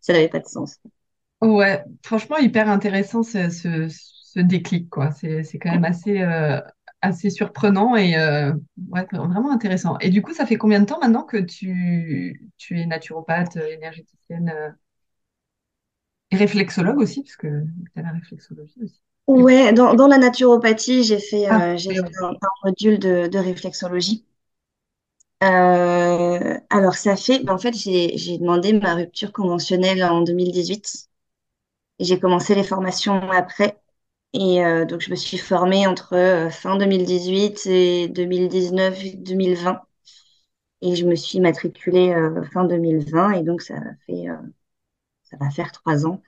[0.00, 0.78] ça n'avait pas de sens.
[1.42, 5.10] Ouais, franchement, hyper intéressant ce, ce, ce déclic, quoi.
[5.10, 6.22] C'est, c'est quand même assez,
[7.02, 8.14] assez surprenant et
[9.12, 9.98] vraiment intéressant.
[10.00, 14.74] Et du coup, ça fait combien de temps maintenant que tu, tu es naturopathe, énergéticienne
[16.30, 17.46] et réflexologue aussi, parce que
[17.94, 19.00] tu as la réflexologie aussi.
[19.26, 22.32] Ouais, dans, dans la naturopathie, j'ai fait, ah, j'ai fait un,
[22.64, 24.24] module de, de réflexologie.
[25.42, 31.08] Euh, alors, ça fait, ben, en fait, j'ai demandé ma rupture conventionnelle en 2018
[31.98, 33.78] et j'ai commencé les formations après.
[34.32, 39.82] Et euh, donc, je me suis formée entre euh, fin 2018 et 2019-2020.
[40.82, 42.14] Et je me suis matriculée
[42.52, 43.32] fin 2020.
[43.32, 44.26] Et donc, ça fait,
[45.24, 46.22] ça va faire trois ans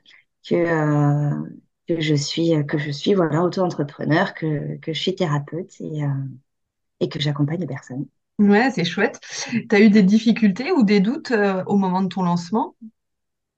[0.48, 0.54] que,
[1.88, 2.52] que je suis,
[2.92, 6.02] suis voilà, auto-entrepreneur, que, que je suis thérapeute et,
[7.00, 8.06] et que j'accompagne les personnes.
[8.38, 9.20] Ouais, c'est chouette.
[9.50, 12.76] Tu as eu des difficultés ou des doutes euh, au moment de ton lancement?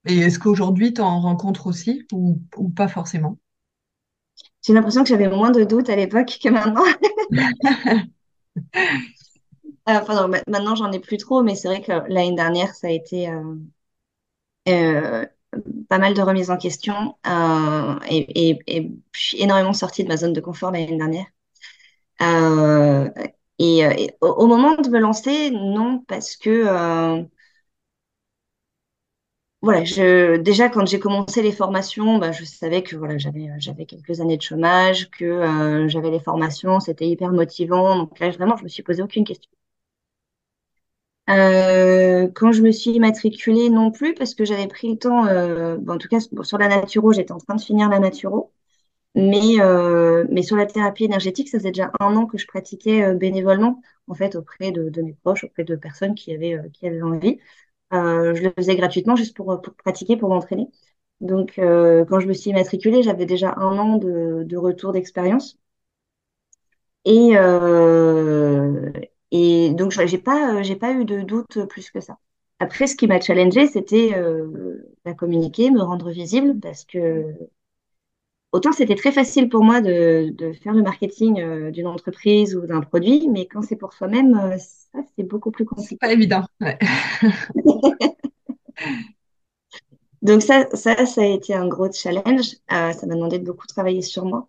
[0.06, 3.38] Et est-ce qu'aujourd'hui, tu en rencontres aussi ou, ou pas forcément?
[4.70, 6.84] J'ai l'impression que j'avais moins de doutes à l'époque que maintenant.
[9.88, 12.88] Euh, enfin, non, maintenant, j'en ai plus trop, mais c'est vrai que l'année dernière, ça
[12.88, 13.28] a été
[14.68, 15.24] euh,
[15.88, 17.16] pas mal de remises en question
[18.08, 21.26] et, et, je suis énormément sortie de ma zone de confort l'année dernière.
[23.58, 27.22] Et, euh, au, moment de me lancer, non, parce que euh,
[29.62, 33.84] voilà, je, déjà quand j'ai commencé les formations, bah, je savais que voilà, j'avais j'avais
[33.86, 37.96] quelques années de chômage, que euh, j'avais les formations, c'était hyper motivant.
[37.96, 39.50] Donc là, vraiment, je me suis posé aucune question.
[41.26, 46.08] quand je me suis matriculée non plus, parce que j'avais pris le temps, en tout
[46.08, 48.52] cas sur la naturo, j'étais en train de finir la naturo.
[49.14, 53.02] Mais, euh, mais sur la thérapie énergétique, ça faisait déjà un an que je pratiquais
[53.02, 56.68] euh, bénévolement, en fait, auprès de, de, mes proches, auprès de personnes qui avaient, euh,
[56.72, 57.40] qui avaient envie.
[57.92, 60.68] Euh, je le faisais gratuitement juste pour, pour pratiquer, pour m'entraîner.
[61.20, 65.58] Donc, quand je me suis matriculée, j'avais déjà un an de, de retour d'expérience.
[67.04, 67.34] Et,
[69.30, 72.18] et donc, j'ai pas, pas eu de doute plus que ça.
[72.58, 74.10] Après, ce qui m'a challengé, c'était
[75.04, 77.34] la communiquer, me rendre visible, parce que
[78.52, 82.80] autant c'était très facile pour moi de, faire le marketing euh, d'une entreprise ou d'un
[82.80, 85.96] produit, mais quand c'est pour soi-même, euh, ça, c'est beaucoup plus compliqué.
[85.96, 86.44] Pas évident.
[90.22, 92.56] Donc ça, ça, ça a été un gros challenge.
[92.72, 94.48] Euh, ça m'a demandé de beaucoup travailler sur moi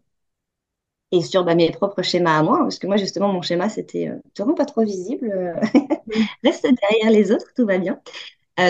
[1.11, 4.09] et sur bah, mes propres schémas à moi, parce que moi, justement, mon schéma, c'était
[4.33, 5.29] te rends pas trop visible,
[6.43, 8.01] reste derrière les autres, tout va bien.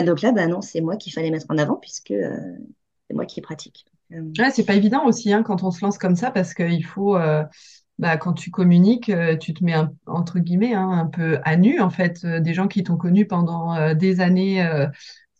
[0.04, 3.42] donc là, bah, non, c'est moi qu'il fallait mettre en avant, puisque c'est moi qui
[3.42, 3.91] pratique.
[4.12, 7.16] Ouais, c'est pas évident aussi hein, quand on se lance comme ça parce qu'il faut,
[7.16, 7.44] euh,
[7.98, 11.80] bah, quand tu communiques, euh, tu te mets entre guillemets hein, un peu à nu
[11.80, 14.66] en fait, euh, des gens qui t'ont connu pendant des années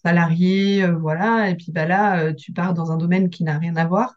[0.04, 3.86] salariés, voilà, et puis bah là, tu pars dans un domaine qui n'a rien à
[3.86, 4.16] voir.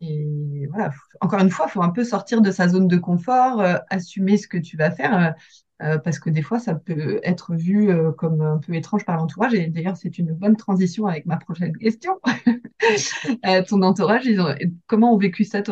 [0.00, 0.90] Et voilà,
[1.20, 4.46] encore une fois, il faut un peu sortir de sa zone de confort, assumer ce
[4.48, 5.34] que tu vas faire.
[5.82, 9.16] Euh, parce que des fois, ça peut être vu euh, comme un peu étrange par
[9.16, 9.52] l'entourage.
[9.52, 12.20] Et d'ailleurs, c'est une bonne transition avec ma prochaine question.
[13.46, 14.54] Euh, ton entourage, ils ont...
[14.86, 15.62] comment ont vécu ça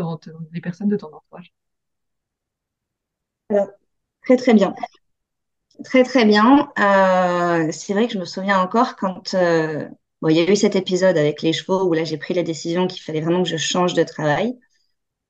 [0.53, 1.53] les personnes de ton entourage?
[4.23, 4.75] Très, très bien.
[5.85, 6.73] Très, très bien.
[7.71, 11.19] c'est vrai que je me souviens encore quand bon, il y a eu cet épisode
[11.19, 13.93] avec les chevaux où là, j'ai pris la décision qu'il fallait vraiment que je change
[13.93, 14.59] de travail.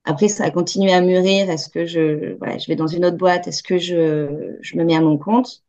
[0.05, 1.51] Après, ça a continué à mûrir.
[1.51, 3.49] Est-ce que je, voilà, je vais dans une autre boîte?
[3.49, 5.63] Est-ce que je, je me mets à mon compte?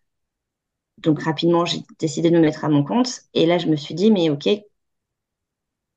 [0.98, 3.21] Donc, rapidement, j'ai décidé de me mettre à mon compte.
[3.34, 4.48] Et là, je me suis dit, mais OK,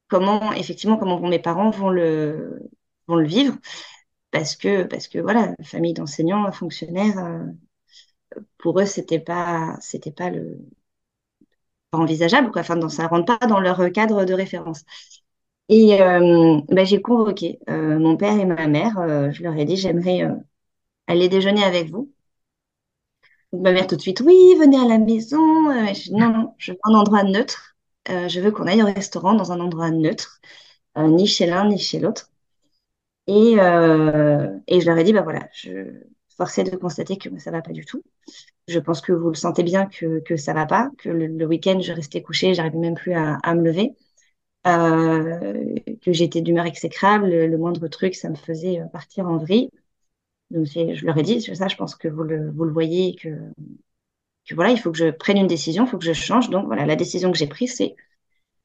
[0.09, 2.61] comment, effectivement, comment mes parents vont le,
[3.07, 3.57] vont le vivre?
[4.33, 7.44] Parce que, parce que voilà, famille d'enseignants, fonctionnaires, euh,
[8.59, 10.59] pour eux, c'était pas, c'était pas le,
[11.92, 12.51] envisageable.
[12.57, 14.85] Enfin, ça rentre pas dans leur cadre de référence.
[15.68, 18.98] Et euh, bah, j'ai convoqué euh, mon père et ma mère.
[18.98, 20.22] Euh, je leur ai dit, j'aimerais
[21.07, 22.12] aller déjeuner avec vous.
[23.52, 25.38] Ma mère tout de suite, oui, venez à la maison.
[25.94, 27.76] Je, non, non, je veux un endroit neutre.
[28.07, 30.40] je veux qu'on aille au restaurant dans un endroit neutre,
[30.96, 32.31] ni chez l'un ni chez l'autre.
[33.26, 35.70] Et, et je leur ai dit, bah voilà, je
[36.38, 38.02] de constater que ça va pas du tout.
[38.68, 41.81] Je pense que vous le sentez bien que, que ça va pas, que le, week-end,
[41.81, 43.94] je restais couchée, j'arrivais même plus à me lever.
[44.66, 49.71] Euh, que j'étais d'humeur exécrable, le, moindre truc, ça me faisait euh, partir en vrille.
[50.51, 53.29] Donc je leur ai dit, ça, je pense que vous le, voyez, que,
[54.55, 56.51] voilà, il faut que je prenne une décision, il faut que je change.
[56.51, 57.94] Donc voilà, la décision que j'ai prise, c'est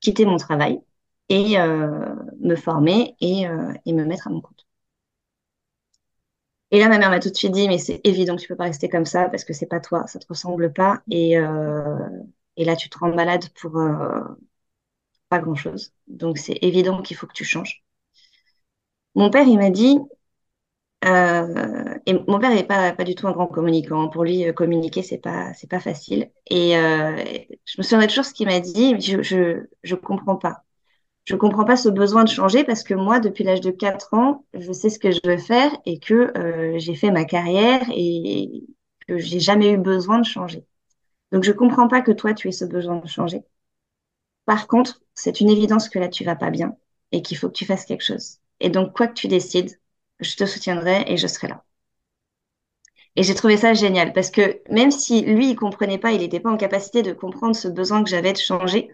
[0.02, 0.80] quitter mon travail
[1.30, 4.66] et euh, me former et, me mettre à mon compte.
[6.72, 8.64] Et là, ma mère m'a tout de suite dit, mais c'est évident tu peux pas
[8.66, 11.04] rester comme ça parce que c'est pas toi, ça te ressemble pas.
[11.10, 13.78] Et là, tu te rends malade pour,
[15.40, 15.94] grand-chose.
[16.08, 17.84] Donc c'est évident qu'il faut que tu changes.
[19.16, 19.98] Mon père, il m'a dit,
[21.06, 24.08] euh, et mon père n'est pas, pas du tout un grand communicant.
[24.10, 26.32] Pour lui, euh, communiquer, c'est pas, c'est pas facile.
[26.50, 27.18] Et euh,
[27.66, 29.00] je me souviendrai toujours ce qu'il m'a dit.
[29.02, 30.64] Je, je, je comprends pas.
[31.26, 34.46] Je comprends pas ce besoin de changer parce que moi, depuis l'âge de 4 ans,
[34.56, 36.34] je sais ce que je veux faire et que
[36.78, 38.64] j'ai fait ma carrière et
[39.08, 40.66] que j'ai jamais eu besoin de changer.
[41.32, 43.44] Donc, je comprends pas que toi, tu aies ce besoin de changer.
[44.46, 46.76] Par contre, c'est une évidence que là, tu vas pas bien
[47.12, 48.40] et qu'il faut que tu fasses quelque chose.
[48.60, 49.80] Et donc, quoi que tu décides,
[50.20, 51.64] je te soutiendrai et je serai là.
[53.16, 56.40] Et j'ai trouvé ça génial parce que même si lui, il comprenait pas, il n'était
[56.40, 58.90] pas en capacité de comprendre ce besoin que j'avais de changer,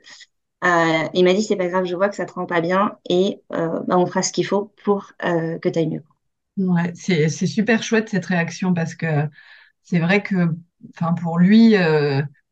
[0.65, 2.97] euh, il m'a dit c'est pas grave, je vois que ça te rend pas bien
[3.09, 6.03] et euh, bah, on fera ce qu'il faut pour euh, que tu ailles mieux.
[6.57, 9.29] Ouais, c'est, super chouette cette réaction parce que
[9.83, 10.49] c'est vrai que
[11.21, 11.75] pour lui,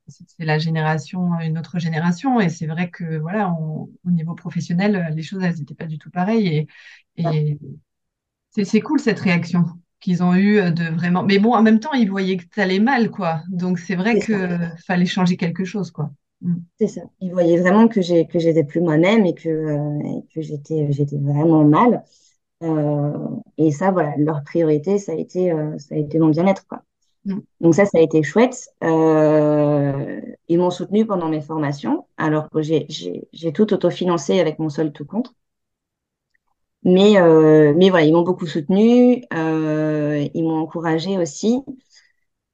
[0.07, 5.13] c'est la génération, une autre génération et c'est vrai que voilà, on- au niveau professionnel,
[5.15, 6.67] les choses, elles n'étaient pas du tout pareilles et,
[7.17, 7.59] et
[8.51, 9.65] c'est, cool cette réaction
[9.99, 11.23] qu'ils ont eue de vraiment.
[11.23, 13.41] Mais bon, en même temps, ils voyaient que ça allait mal, quoi.
[13.49, 14.25] Donc c'est vrai ça.
[14.25, 16.11] que fallait changer quelque chose, quoi.
[16.41, 16.55] Mm.
[16.79, 17.01] C'est ça.
[17.21, 20.91] Il voyait vraiment que j'ai que j'étais plus moi-même et que euh, et que j'étais
[20.91, 22.03] j'étais vraiment mal.
[22.63, 23.13] Euh,
[23.57, 26.83] et ça, voilà, leur priorité, ça a été euh, ça a été mon bien-être, quoi.
[27.61, 28.69] Donc ça, ça a été chouette.
[28.83, 32.87] Euh, ils m'ont soutenu pendant mes formations, alors que j'ai
[33.53, 35.33] tout autofinancé avec mon seul tout compte.
[36.83, 39.23] Mais euh, mais voilà, ils m'ont beaucoup soutenu.
[39.33, 41.59] Euh, ils m'ont encouragé aussi.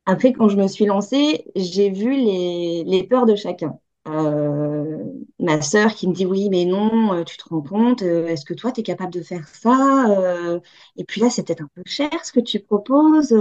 [0.05, 3.77] Après, quand je me suis lancée, j'ai vu les peurs de chacun.
[4.07, 5.03] Euh,
[5.39, 8.43] ma sœur qui me dit oui, mais non, euh, tu te rends compte, euh, est-ce
[8.45, 10.59] que toi, tu es capable de faire ça?
[10.97, 13.33] Et puis là, c'est peut-être un peu cher ce que tu proposes.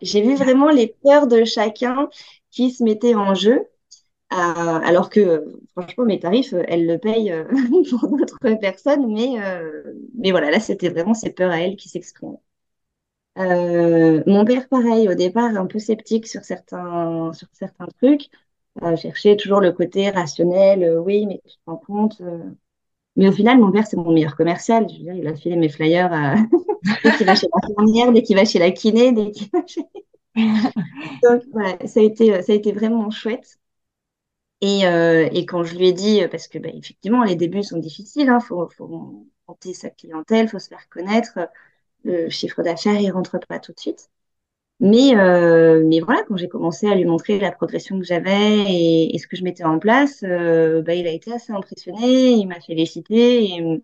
[0.00, 2.08] J'ai vu vraiment les peurs de chacun
[2.50, 3.66] qui se mettaient en jeu.
[4.30, 5.44] Alors que,
[5.76, 7.34] franchement, mes tarifs, elle le paye
[7.90, 9.36] pour d'autres personnes, mais,
[10.16, 12.38] mais voilà, là, c'était vraiment ces peurs à elle qui s'exprimaient.
[13.36, 18.28] Mon père, pareil, au départ, un peu sceptique sur certains, sur certains trucs,
[18.82, 22.20] euh, cherchait toujours le côté rationnel, euh, oui, mais tu te rends compte.
[22.20, 22.38] euh.
[23.16, 24.88] Mais au final, mon père, c'est mon meilleur commercial.
[24.88, 26.36] Je veux dire, il a filé mes flyers à...
[27.04, 29.82] dès qu'il va chez l'infirmière, dès qu'il va chez la kiné, dès qu'il va chez...
[31.22, 33.58] Donc, voilà, ça a été, ça a été vraiment chouette.
[34.60, 37.78] Et, euh, et quand je lui ai dit, parce que bah, effectivement, les débuts sont
[37.78, 38.68] difficiles, hein, faut,
[39.48, 41.38] monter sa clientèle, faut se faire connaître,
[42.04, 44.10] le chiffre d'affaires, il rentre pas tout de suite.
[44.80, 49.14] Mais, euh, mais voilà, quand j'ai commencé à lui montrer la progression que j'avais et,
[49.14, 52.46] et ce que je mettais en place, euh, bah, il a été assez impressionné, il
[52.46, 53.44] m'a félicité.
[53.44, 53.82] Et,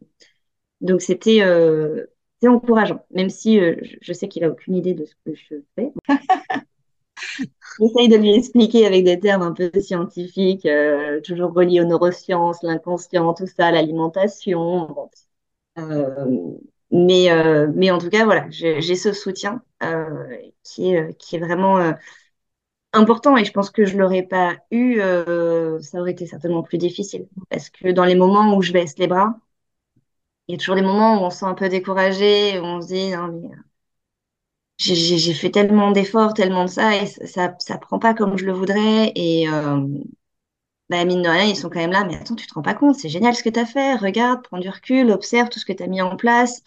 [0.81, 2.07] donc c'était euh,
[2.45, 5.93] encourageant, même si euh, je, sais qu'il a aucune idée de ce que je fais.
[7.81, 12.63] J'essaye de lui expliquer avec des termes un peu scientifiques, euh, toujours reliés aux neurosciences,
[12.63, 14.87] l'inconscient, tout ça, l'alimentation.
[14.87, 15.11] Bon.
[16.93, 20.29] Mais, euh, mais en tout cas, voilà, j'ai ce soutien euh,
[20.63, 21.93] qui est, qui est vraiment euh,
[22.93, 26.79] important et je pense que je l'aurais pas eu, euh, ça aurait été certainement plus
[26.79, 27.29] difficile.
[27.51, 29.39] Parce que dans les moments où je baisse les bras,
[30.49, 32.81] il y a toujours des moments où on se sent un peu découragé, où on
[32.83, 33.63] se dit, non, mais euh,
[34.79, 38.53] j'ai fait tellement d'efforts, tellement de ça et ça, ça prend pas comme je le
[38.53, 39.13] voudrais.
[39.15, 39.81] Et euh,
[40.89, 42.75] bah, mine de rien, ils sont quand même là, mais attends, tu te rends pas
[42.75, 45.67] compte, c'est génial ce que tu as fait, regarde, prends du recul, observe tout ce
[45.67, 46.63] que tu as mis en place.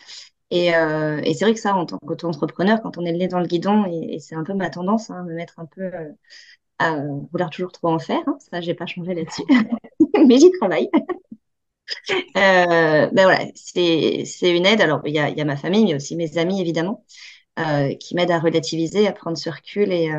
[0.52, 3.28] Et, euh, et c'est vrai que ça, en tant qu'auto-entrepreneur, quand on est le nez
[3.28, 6.12] dans le guidon, et, c'est un peu ma tendance, hein, me mettre un peu euh,
[6.80, 6.98] à
[7.32, 9.44] vouloir toujours trop en faire, hein, ça, j'ai pas changé là-dessus,
[10.28, 10.90] mais j'y travaille.
[12.38, 14.82] Euh, ben voilà, c'est, une aide.
[14.82, 17.04] Alors, il y a, y a ma famille, mais aussi mes amis, évidemment,
[17.60, 20.12] euh, qui m'aident à relativiser, à prendre ce recul et,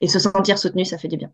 [0.00, 1.32] et se sentir soutenu, ça fait du bien.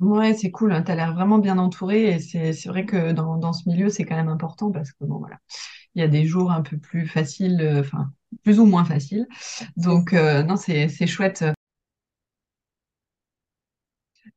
[0.00, 3.12] Ouais, c'est cool, hein, tu as l'air vraiment bien entouré et c'est c'est vrai que
[3.12, 5.38] dans, dans ce milieu, c'est quand même important parce que bon, voilà,
[5.94, 8.12] il y a des jours un peu plus faciles, euh, enfin,
[8.44, 9.28] plus ou moins faciles.
[9.76, 11.44] Donc, euh, non, c'est c'est chouette.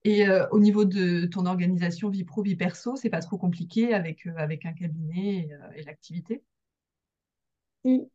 [0.04, 3.94] Et euh, au niveau de ton organisation vie pro, vie perso, c'est pas trop compliqué
[3.94, 6.44] avec, avec un cabinet et, et l'activité?
[7.84, 8.10] Si,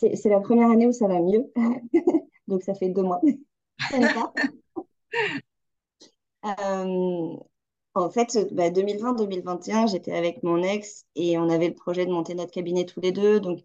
[0.00, 1.50] c'est c'est la première année où ça va mieux,
[2.48, 3.20] donc ça fait deux mois.
[6.44, 7.36] Euh,
[7.94, 12.34] en fait, bah, 2020-2021, j'étais avec mon ex et on avait le projet de monter
[12.34, 13.40] notre cabinet tous les deux.
[13.40, 13.60] Donc,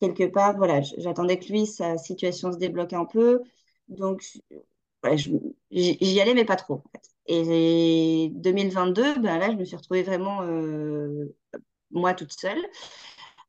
[0.00, 3.42] quelque part, voilà, j'attendais que lui, sa situation se débloque un peu.
[3.88, 4.24] Donc,
[5.70, 6.74] j'y allais, mais pas trop.
[6.74, 6.82] en.
[7.26, 11.34] Et 2022, ben là, je me suis retrouvée vraiment, euh,
[11.90, 12.58] moi, toute seule,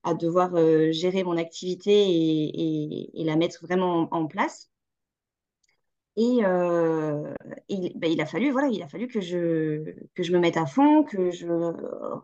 [0.03, 4.69] à devoir euh, gérer mon activité et, la mettre vraiment en, en place.
[6.17, 10.57] Et, ben, il a fallu, voilà, il a fallu que je, que je me mette
[10.57, 11.47] à fond, que je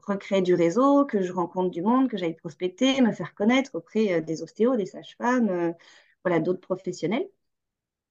[0.08, 4.22] recrée du réseau, que je rencontre du monde, que j'aille prospecter, me faire connaître auprès
[4.22, 5.76] des ostéos, des sages-femmes,
[6.24, 7.28] voilà, d'autres professionnels.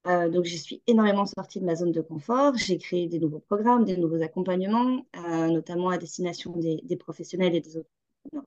[0.07, 2.57] Euh, donc, je suis énormément sortie de ma zone de confort.
[2.57, 7.61] J'ai créé des nouveaux programmes, des nouveaux accompagnements, euh, notamment à destination des, professionnels et
[7.61, 7.91] des autres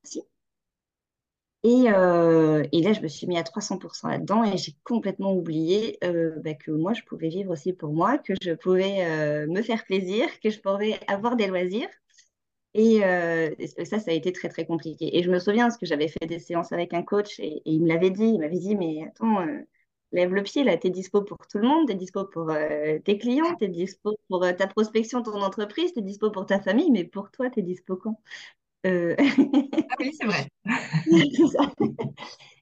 [0.03, 0.21] aussi.
[1.65, 5.97] Et, euh, et, là, je me suis mis à 300% là-dedans et j'ai complètement oublié
[6.01, 10.27] bah, que moi, je pouvais vivre aussi pour moi, que je pouvais me faire plaisir,
[10.41, 11.89] que je pouvais avoir des loisirs.
[12.75, 12.99] Et,
[13.85, 15.17] ça, ça a été très, très compliqué.
[15.17, 17.71] Et je me souviens parce que j'avais fait des séances avec un coach et, et
[17.71, 19.45] il me l'avait dit, il m'avait dit, mais attends,
[20.15, 22.49] lève le pied, là, tu es dispo pour tout le monde, tu es dispo pour
[22.49, 26.31] euh, tes clients, tu es dispo pour euh, ta prospection, ton entreprise, tu es dispo
[26.31, 28.19] pour ta famille, mais pour toi, tu es dispo quand?
[28.85, 29.15] Euh,
[29.89, 30.47] Ah oui, c'est vrai.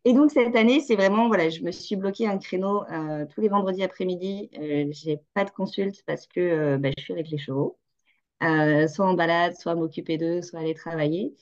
[0.05, 2.83] Et donc, cette année, c'est vraiment, voilà, je me suis bloqué un créneau
[3.33, 4.49] tous les vendredis après-midi.
[4.53, 7.77] Je n'ai pas de consulte parce que bah, je suis avec les chevaux.
[8.41, 11.35] soit en balade, soit m'occuper d'eux, soit aller travailler.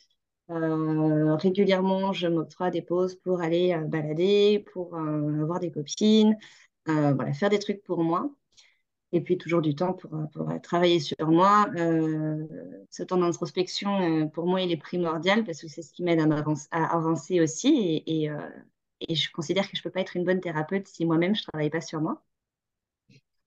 [0.52, 6.38] Euh, régulièrement, je m'octroie des pauses pour aller euh, balader, pour euh, voir des copines,
[6.88, 8.30] voilà, faire des trucs pour moi.
[9.14, 11.70] Et puis toujours du temps pour, pour travailler sur moi.
[12.90, 16.96] ce temps d'introspection, pour moi, il est primordial parce que c'est ce qui m'aide à,
[16.96, 18.04] avancer aussi.
[18.08, 18.30] Et,
[19.10, 21.52] je considère que je ne peux pas être une bonne thérapeute si moi-même je ne
[21.52, 22.24] travaille pas sur moi.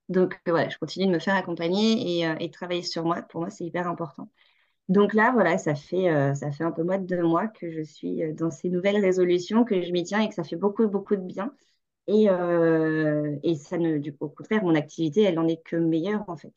[0.09, 3.23] Donc, voilà, je continue de me faire accompagner et, travailler sur moi.
[3.23, 4.29] Pour moi, c'est hyper important.
[4.89, 7.71] Donc là, voilà, ça fait, euh, ça fait un peu moins de deux mois que
[7.71, 10.57] je suis euh, dans ces nouvelles résolutions, que je m'y tiens et que ça fait
[10.57, 11.55] beaucoup, beaucoup de bien.
[12.07, 15.77] Et, euh, et ça ne, du coup, au contraire, mon activité, elle n'en est que
[15.77, 16.53] meilleure, en fait.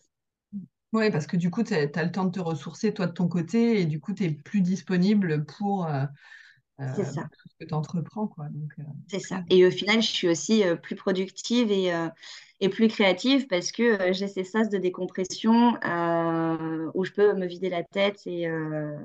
[0.93, 3.27] Oui, parce que du coup, tu as, le temps de te ressourcer, toi, de ton
[3.27, 5.87] côté, et du coup, tu es plus disponible pour
[6.95, 7.23] c'est ça.
[7.23, 8.27] tout ce que tu entreprends.
[8.27, 8.47] Quoi.
[9.07, 9.43] c'est ça.
[9.49, 11.91] Et au final, je suis aussi plus productive et
[12.59, 17.33] et plus créative parce que euh, j'ai ces sas de décompression euh, où je peux
[17.33, 18.97] me vider la tête et, euh,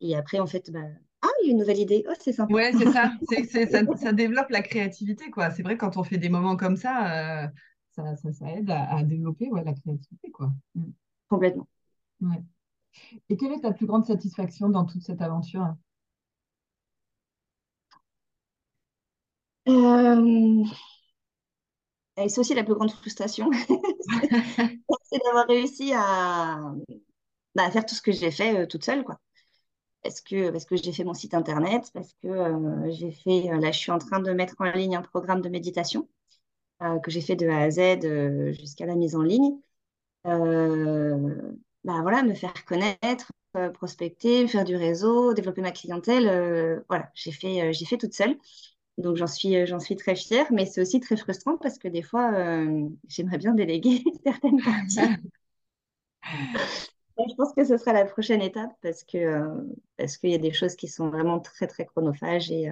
[0.00, 0.80] et après, en fait, bah,
[1.22, 2.04] ah, il y a une nouvelle idée.
[2.08, 2.52] Oh, c'est sympa.
[2.52, 3.12] Ouais, c'est ça.
[3.70, 3.96] ça.
[3.96, 4.12] ça.
[4.12, 5.50] développe la créativité, quoi.
[5.50, 7.50] C'est vrai, quand on fait des moments comme ça,
[7.90, 10.50] ça, ça, aide à, développer ouais, la créativité, quoi.
[10.74, 10.90] Mm.
[11.28, 11.68] Complètement.
[12.22, 12.42] Ouais.
[13.28, 15.74] Et quelle est ta plus grande satisfaction dans toute cette aventure?
[19.68, 20.64] Euh...
[22.16, 23.50] Et c'est aussi la plus grande frustration,
[25.04, 26.74] c'est d'avoir réussi à,
[27.54, 29.18] bah, faire tout ce que j'ai fait euh, toute seule, quoi.
[30.02, 33.58] Parce que, parce que j'ai fait mon site internet, parce que euh, j'ai fait, euh,
[33.60, 36.08] là, je suis en train de mettre en ligne un programme de méditation
[37.04, 39.58] que j'ai fait de A à Z jusqu'à la mise en ligne.
[40.24, 43.32] bah voilà, me faire connaître,
[43.74, 46.82] prospecter, faire du réseau, développer ma clientèle.
[46.88, 48.36] voilà, j'ai fait, j'ai fait toute seule.
[48.98, 51.88] Donc j'en suis, euh, j'en suis très fière, mais c'est aussi très frustrant parce que
[51.88, 55.00] des fois, euh, j'aimerais bien déléguer certaines parties.
[57.28, 59.62] je pense que ce sera la prochaine étape parce que euh,
[59.96, 62.70] parce qu'il y a des choses qui sont vraiment très très chronophages et,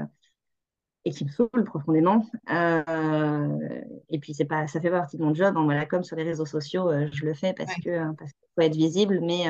[1.05, 2.27] et qui me saoulent profondément.
[2.49, 5.55] et puis c'est pas, ça fait partie de mon job.
[5.57, 8.77] Voilà, comme sur les réseaux sociaux, je le fais parce que parce qu'il faut être
[8.77, 9.47] visible, mais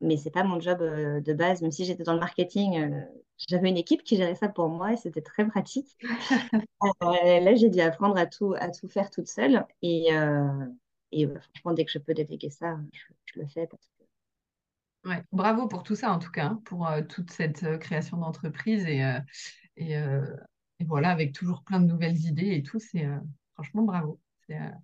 [0.00, 1.62] mais c'est pas mon job de base.
[1.62, 2.90] Même si j'étais dans le marketing,
[3.48, 5.96] j'avais une équipe qui gérait ça pour moi et c'était très pratique.
[7.02, 9.66] Euh, là, j'ai dû apprendre à tout, à tout faire toute seule.
[9.82, 10.48] Et, euh,
[11.12, 12.78] et franchement, dès que je peux déléguer ça,
[13.26, 13.66] je, le fais.
[13.66, 13.99] Parce que...
[15.04, 18.84] ouais, bravo pour tout ça, en tout cas, hein, pour euh, toute cette création d'entreprise.
[18.86, 19.04] Et,
[19.76, 22.78] et, et, voilà, avec toujours plein de nouvelles idées et tout.
[22.78, 23.06] C'est
[23.54, 24.20] franchement bravo.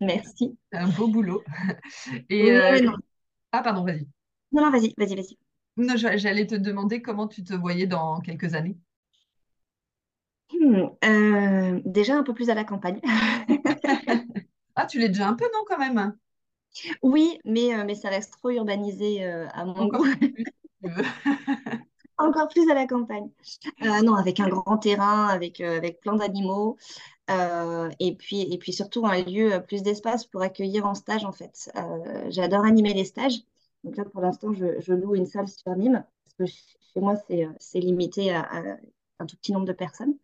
[0.00, 0.56] Merci.
[0.72, 1.42] C'est un beau boulot.
[2.28, 2.56] et,
[3.52, 4.06] Ah, pardon, vas-y.
[4.52, 5.38] Non, non, vas-y, vas-y, vas-y.
[6.18, 8.76] J'allais te demander comment tu te voyais dans quelques années.
[10.52, 13.00] Hmm, euh, déjà un peu plus à la campagne.
[14.76, 16.16] ah, tu l'es déjà un peu, non, quand même?
[17.02, 20.06] Oui, mais, euh, mais ça reste trop urbanisé euh, à mon goût.
[22.18, 23.28] Encore plus à la campagne.
[23.82, 26.78] non, avec un grand terrain, avec, avec plein d'animaux.
[27.28, 31.70] et, puis, et puis surtout un lieu, plus d'espace pour accueillir en stage, en fait.
[32.30, 33.42] J'adore animer les stages.
[33.84, 36.56] Donc là, pour l'instant, je, loue une salle sur Nîmes, parce que
[36.94, 37.16] chez moi,
[37.58, 38.48] c'est limité à,
[39.18, 40.14] un tout petit nombre de personnes.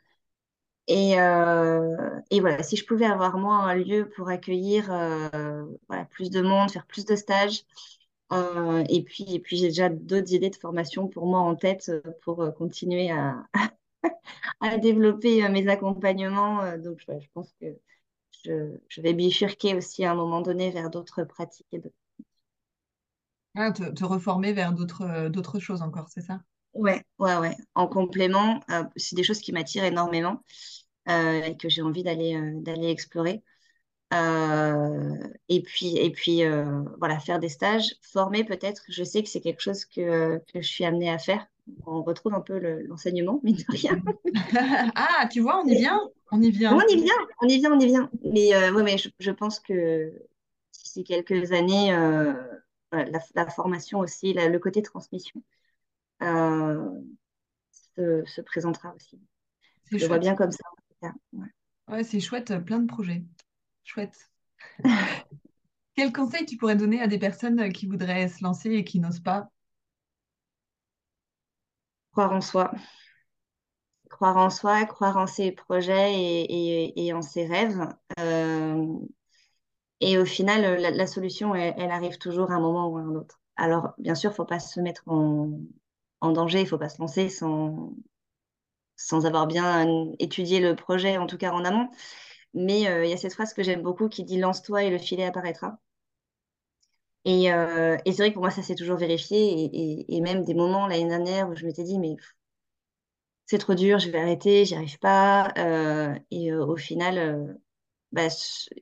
[0.89, 6.05] Et, euh, et, voilà, si je pouvais avoir moi un lieu pour accueillir euh, voilà,
[6.07, 7.65] plus de monde, faire plus de stages,
[8.33, 11.91] euh, et puis, et puis j'ai déjà d'autres idées de formation pour moi en tête
[12.23, 13.47] pour continuer à,
[14.61, 16.77] à développer mes accompagnements.
[16.79, 17.67] Donc je, pense que
[18.45, 21.83] je, je, vais bifurquer aussi à un moment donné vers d'autres pratiques et
[23.55, 26.41] ah, te, reformer vers d'autres choses encore, c'est ça?
[26.75, 27.57] Ouais, ouais, ouais.
[27.75, 30.43] En complément, euh, c'est des choses qui m'attirent énormément
[31.09, 33.43] euh, et que j'ai envie d'aller d'aller explorer.
[34.13, 36.43] et puis, et puis
[36.99, 38.83] voilà, faire des stages, former peut-être.
[38.89, 41.47] Je sais que c'est quelque chose que, que je suis amenée à faire.
[41.87, 44.03] On retrouve un peu l'enseignement, mais de rien.
[44.97, 46.01] ah, tu vois, on y vient.
[46.31, 46.75] On y vient.
[46.75, 48.11] On y vient, on y vient, on y vient.
[48.25, 50.13] Mais, ouais, mais je, je, pense que
[50.73, 51.93] d'ici quelques années,
[52.93, 55.43] la, la, formation aussi, le côté transmission
[56.23, 59.21] se, se, présentera aussi.
[59.91, 60.65] Je vois bien comme ça.
[61.33, 61.47] Ouais,
[61.89, 63.25] ouais c'est chouette, plein de projets.
[63.85, 64.31] Chouette.
[65.95, 69.21] Quel conseil tu pourrais donner à des personnes qui voudraient se lancer et qui n'osent
[69.21, 69.51] pas?
[72.13, 72.73] Croire en soi.
[74.09, 77.87] Croire en soi, croire en ses projets et, et, en ses rêves.
[78.19, 78.87] Euh,
[80.01, 83.41] et au final, la, solution, elle, arrive toujours à un moment ou à un autre.
[83.57, 85.59] Alors, bien sûr, il ne faut pas se mettre en,
[86.23, 87.95] en danger, il ne faut pas se lancer sans,
[88.97, 89.87] sans avoir bien
[90.21, 91.91] étudié le projet, en tout cas en amont.
[92.55, 94.99] Mais euh, il y a cette phrase que j'aime beaucoup qui dit lance-toi et le
[94.99, 95.79] filet apparaîtra.
[97.25, 99.39] Et, euh, et c'est vrai que pour moi, ça s'est toujours vérifié.
[99.65, 102.17] Et, et, même des moments l'année dernière où je m'étais dit, mais
[103.47, 105.53] c'est trop dur, je vais arrêter, j'y arrive pas.
[105.59, 107.59] Euh, et au final,
[108.13, 108.29] bah,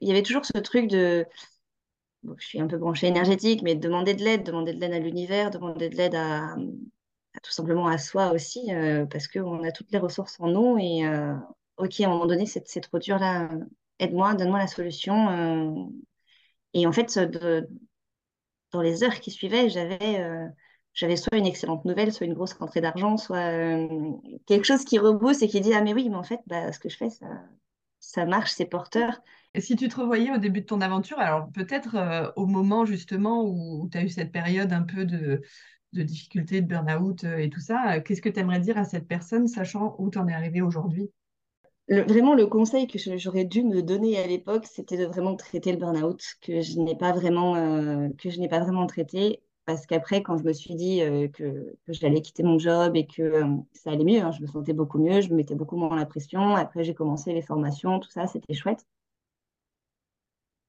[0.00, 1.26] il y avait toujours ce truc de.
[2.36, 5.50] je suis un peu branchée énergétique, mais demander de l'aide, demander de l'aide à l'univers,
[5.50, 6.56] demander de l'aide à,
[7.42, 8.70] tout simplement à soi aussi,
[9.10, 10.78] parce qu'on a toutes les ressources en nous.
[10.78, 11.04] Et,
[11.76, 13.48] ok, à un moment donné, c'est trop dur là,
[14.00, 15.30] aide-moi, donne-moi la solution.
[15.30, 15.84] Euh.
[16.74, 17.18] Et en fait,
[18.72, 20.46] dans les heures qui suivaient, j'avais euh,
[20.92, 24.12] j'avais soit une excellente nouvelle, soit une grosse rentrée d'argent, soit euh,
[24.46, 26.78] quelque chose qui rebousse et qui dit Ah, mais oui, mais en fait, bah, ce
[26.78, 27.26] que je fais, ça,
[28.00, 29.20] ça marche, c'est porteur.
[29.54, 33.44] Et si tu te revoyais au début de ton aventure, alors peut-être au moment justement
[33.44, 35.42] où tu as eu cette période un peu de,
[35.92, 39.48] de difficulté, de burn-out et tout ça, qu'est-ce que tu aimerais dire à cette personne,
[39.48, 41.10] sachant où tu en es arrivé aujourd'hui?
[41.88, 45.78] Vraiment, le conseil que j'aurais dû me donner à l'époque, c'était de vraiment traiter le
[45.78, 48.08] burn-out, que je n'ai pas vraiment, euh,
[48.48, 49.42] pas vraiment traité.
[49.66, 53.22] Parce qu'après, quand je me suis dit euh, que, j'allais quitter mon job et que
[53.22, 55.96] euh, ça allait mieux, hein, je me sentais beaucoup mieux, je me mettais beaucoup moins
[55.96, 56.54] la pression.
[56.54, 58.86] Après, j'ai commencé les formations, tout ça, c'était chouette.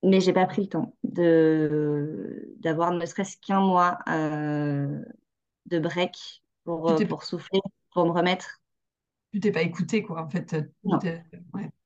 [0.04, 6.93] Mais j'ai pas pris le temps de d'avoir ne serait-ce qu'un mois de break pour,
[7.08, 7.60] pour souffler,
[7.93, 8.62] pour me remettre
[9.32, 10.56] tu t'es pas écouté, quoi, en fait.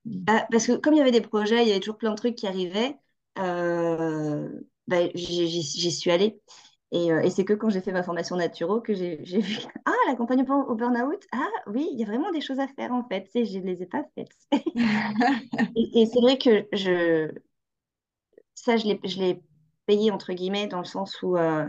[0.06, 2.16] Bah, parce que comme il y avait des projets, il y avait toujours plein de
[2.16, 2.96] trucs qui arrivaient,
[3.38, 4.50] euh,
[4.88, 6.40] bah, j'y suis allée.
[6.92, 9.92] Et, euh, et c'est que quand j'ai fait ma formation naturo que j'ai vu Ah,
[10.08, 13.30] l'accompagnement au burn-out, ah oui, il y a vraiment des choses à faire en fait.
[13.34, 14.36] Je ne les ai pas faites.
[15.76, 17.32] et, c'est vrai que je,
[18.56, 19.42] ça, je l'ai
[19.86, 21.68] payé entre guillemets dans le sens où, euh,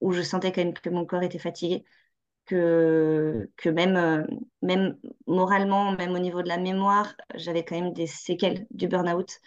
[0.00, 1.84] où je sentais quand même que mon corps était fatigué
[2.46, 4.24] que, que même, euh,
[4.62, 9.40] même moralement, même au niveau de la mémoire, j'avais quand même des séquelles du burn-out.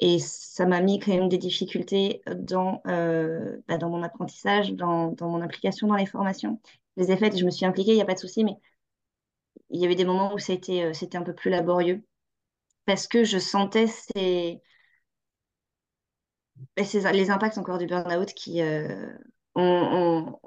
[0.00, 5.08] Et ça m'a mis quand même des difficultés dans, euh, bah, dans mon apprentissage, dans,
[5.12, 6.60] dans, mon implication dans les formations.
[6.96, 8.56] Les effets, je me suis impliquée, il n'y a pas de souci, mais
[9.70, 12.02] il y avait des moments où c'était un peu plus laborieux
[12.86, 14.62] parce que je sentais ces,
[16.76, 18.60] les impacts encore du burn-out qui
[19.54, 20.38] ont,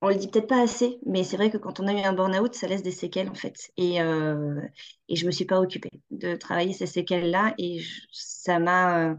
[0.00, 2.12] on le dit peut-être pas assez, mais c'est vrai que quand on a eu un
[2.12, 3.70] burn-out, ça laisse des séquelles en fait.
[3.76, 4.60] Et, euh,
[5.08, 7.82] et je me suis pas occupée de travailler ces séquelles-là et
[8.12, 9.14] ça m'a euh,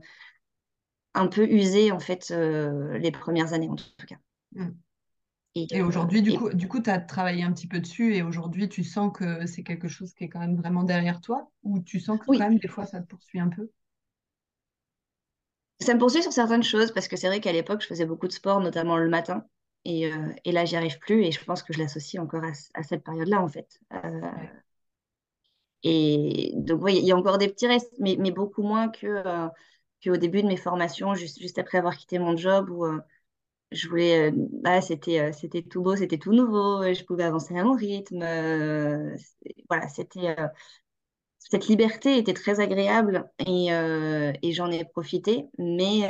[1.15, 4.15] un peu usé en fait euh, les premières années en tout cas.
[4.53, 4.69] Mmh.
[5.55, 8.69] Et, aujourd'hui, du, coup, du coup, tu as travaillé un petit peu dessus et aujourd'hui,
[8.69, 11.99] tu sens que c'est quelque chose qui est quand même vraiment derrière toi ou tu
[11.99, 13.69] sens que quand même des fois ça te poursuit un peu?
[15.81, 18.27] Ça me poursuit sur certaines choses parce que c'est vrai qu'à l'époque, je faisais beaucoup
[18.27, 19.45] de sport, notamment le matin.
[19.85, 22.83] Et, euh, et là, j'y arrive plus et je pense que je l'associe encore à,
[22.83, 23.79] cette période-là, en fait.
[23.93, 24.21] Euh,
[25.83, 29.47] et donc, oui, il y a encore des petits restes, mais, beaucoup moins que, euh,
[30.03, 32.85] qu'au début de mes formations, juste, après avoir quitté mon job où
[33.71, 37.75] je voulais, bah, c'était, c'était tout beau, c'était tout nouveau, je pouvais avancer à mon
[37.75, 38.19] rythme.
[39.69, 40.35] voilà, c'était,
[41.39, 46.07] cette liberté était très agréable et, et j'en ai profité, mais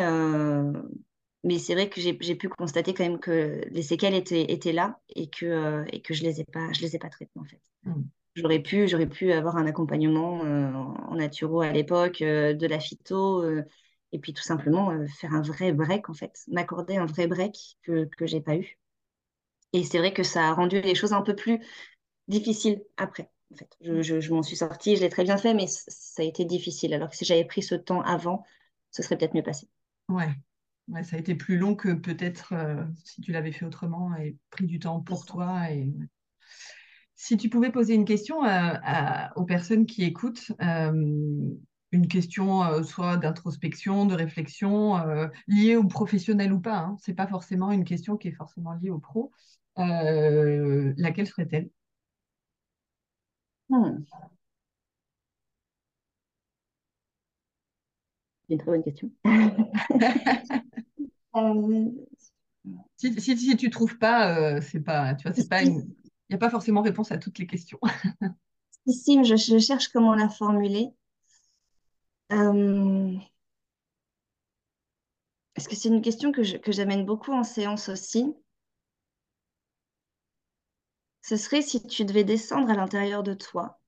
[1.43, 4.99] mais c'est vrai que j'ai pu constater quand même que les séquelles étaient, étaient là
[5.09, 7.39] et que, euh, et que je ne les, ai pas, je les ai pas traitées
[7.39, 7.61] en fait.
[7.83, 8.01] Mmh.
[8.35, 13.43] J'aurais pu, pu avoir un accompagnement euh, en naturo à l'époque, euh, de la phyto,
[14.11, 18.05] et puis tout simplement faire un vrai break en fait, m'accorder un vrai break que,
[18.17, 18.77] que je n'ai pas eu.
[19.73, 21.59] Et c'est vrai que ça a rendu les choses un peu plus
[22.27, 23.29] difficiles après.
[23.51, 23.77] En fait.
[23.81, 26.45] Je, je, je m'en suis sortie, je l'ai très bien fait, mais ça a été
[26.45, 26.93] difficile.
[26.93, 28.43] Alors que si j'avais pris ce temps avant,
[28.91, 29.67] ce serait peut-être mieux passé.
[30.07, 30.29] Ouais,
[31.03, 34.65] ça a été plus long que peut-être euh, si tu l'avais fait autrement et pris
[34.65, 35.71] du temps pour toi.
[35.71, 35.93] Et...
[37.15, 38.41] Si tu pouvais poser une question
[39.35, 40.91] aux personnes qui écoutent, euh,
[41.91, 44.95] une, question soit d'introspection, de réflexion,
[45.47, 46.77] liée au professionnel ou pas.
[46.77, 46.97] Hein.
[47.01, 49.31] C'est pas forcément une question qui est forcément liée au pro.
[49.75, 51.69] laquelle serait-elle?
[53.69, 54.03] Hmm.
[58.47, 59.11] C'est une très bonne question.
[62.97, 65.93] si, si, si, tu trouves pas, c'est pas, tu vois, c'est pas une
[66.29, 67.79] il n'y a pas forcément réponse à toutes les questions.
[68.87, 70.89] si, si, je, je, cherche comment la formuler.
[72.31, 73.17] Euh...
[75.55, 78.31] Est-ce que c'est une question que, que j'amène beaucoup en séance aussi
[81.29, 83.79] Ce serait si tu devais descendre à l'intérieur de toi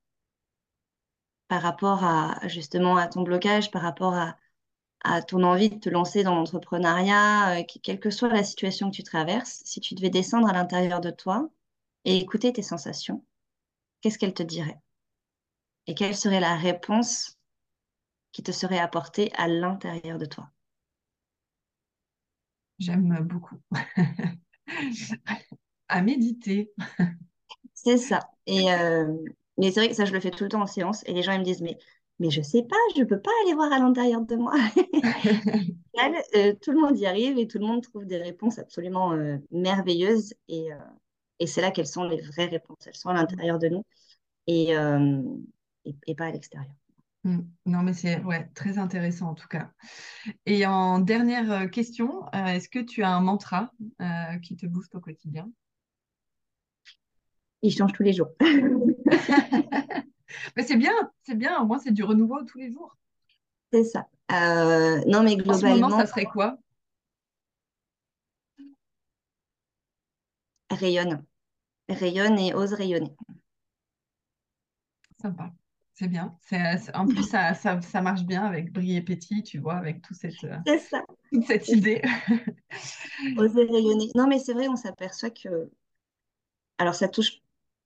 [1.48, 6.22] par rapport à justement à ton blocage, par rapport à, ton envie de te lancer
[6.22, 10.48] dans l'entrepreneuriat, euh, quelle que soit la situation que tu traverses, si tu devais descendre
[10.50, 11.50] à l'intérieur de toi,
[12.06, 13.26] et écouter tes sensations,
[14.02, 14.80] qu'est-ce qu'elles te diraient
[15.88, 17.40] Et quelle serait la réponse
[18.34, 20.52] qui te serait apportée à l'intérieur de toi?
[22.78, 23.60] J'aime beaucoup.
[25.88, 26.72] à méditer.
[27.84, 28.20] C'est ça.
[28.46, 29.14] Et euh,
[29.58, 31.04] mais c'est vrai que ça, je le fais tout le temps en séance.
[31.06, 31.78] Et les gens ils me disent, mais,
[32.20, 34.54] mais je sais pas, je peux pas aller voir à l'intérieur de moi.
[36.36, 39.38] Euh, tout le monde y arrive et tout le monde trouve des réponses absolument euh,
[39.52, 40.34] merveilleuses.
[40.48, 40.70] Et,
[41.38, 42.88] et c'est là qu'elles sont les vraies réponses.
[42.88, 43.86] Elles sont à l'intérieur de nous
[44.48, 45.22] et, euh,
[45.86, 46.74] et, pas à l'extérieur.
[47.24, 47.42] Mmh.
[47.68, 49.70] Non, mais c'est ouais, très intéressant en tout cas.
[50.48, 53.72] Et en dernière question, est-ce que tu as un mantra
[54.42, 55.52] qui te booste au quotidien?
[57.62, 58.30] Il change tous les jours.
[60.56, 60.94] mais c'est bien,
[61.24, 61.62] c'est bien.
[61.62, 62.98] Au moins, c'est du renouveau tous les jours.
[63.72, 64.08] C'est ça.
[65.08, 65.54] non, mais globalement.
[65.54, 66.58] En ce moment, ça serait quoi?
[70.70, 71.24] Rayonne
[71.94, 73.16] rayonne et ose rayonner.
[75.22, 75.52] Sympa,
[75.94, 76.36] c'est bien.
[76.94, 81.04] en plus, ça, ça, marche bien avec briller petit, tu vois, avec tout cette, ça.
[81.32, 82.02] toute cette idée.
[83.38, 84.10] Oser rayonner.
[84.16, 85.70] Non, mais c'est vrai, on s'aperçoit que.
[86.78, 87.41] Alors, ça touche,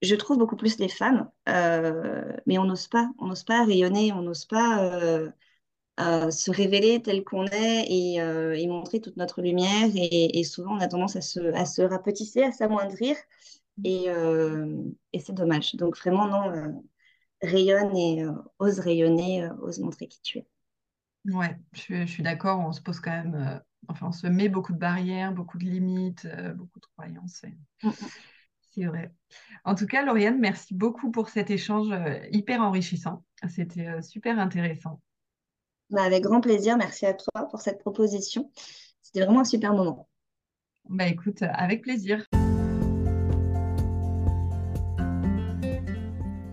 [0.06, 3.10] je trouve, beaucoup plus les femmes, euh, mais on n'ose pas.
[3.20, 4.84] On n'ose pas rayonner, on n'ose pas.
[4.84, 5.30] Euh,
[5.98, 9.90] euh, se révéler tel qu'on est et, montrer toute notre lumière.
[9.96, 13.16] Et, souvent, on a tendance à se, à se rapetisser, à s'amoindrir.
[13.84, 14.84] Et, euh,
[15.14, 15.76] et c'est dommage.
[15.76, 16.84] Donc vraiment, non,
[17.42, 18.26] rayonne et
[18.60, 20.48] ose rayonner, ose montrer qui tu es.
[21.26, 22.60] Ouais, je, suis d'accord.
[22.60, 26.28] On se pose quand même, enfin, on se met beaucoup de barrières, beaucoup de limites,
[26.56, 27.44] beaucoup de croyances.
[27.84, 27.94] Mm, mm.
[28.76, 29.10] C'est vrai.
[29.64, 31.88] En tout cas, Lauriane, merci beaucoup pour cet échange
[32.32, 33.24] hyper enrichissant.
[33.48, 35.02] C'était super intéressant.
[35.90, 36.78] Bah, avec grand plaisir.
[36.78, 38.52] Merci à toi pour cette proposition.
[39.02, 40.10] C'était vraiment un super moment.
[40.90, 42.26] Bah écoute, avec plaisir.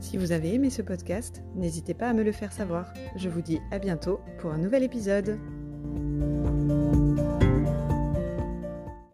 [0.00, 2.92] Si vous avez aimé ce podcast, n'hésitez pas à me le faire savoir.
[3.16, 5.38] Je vous dis à bientôt pour un nouvel épisode.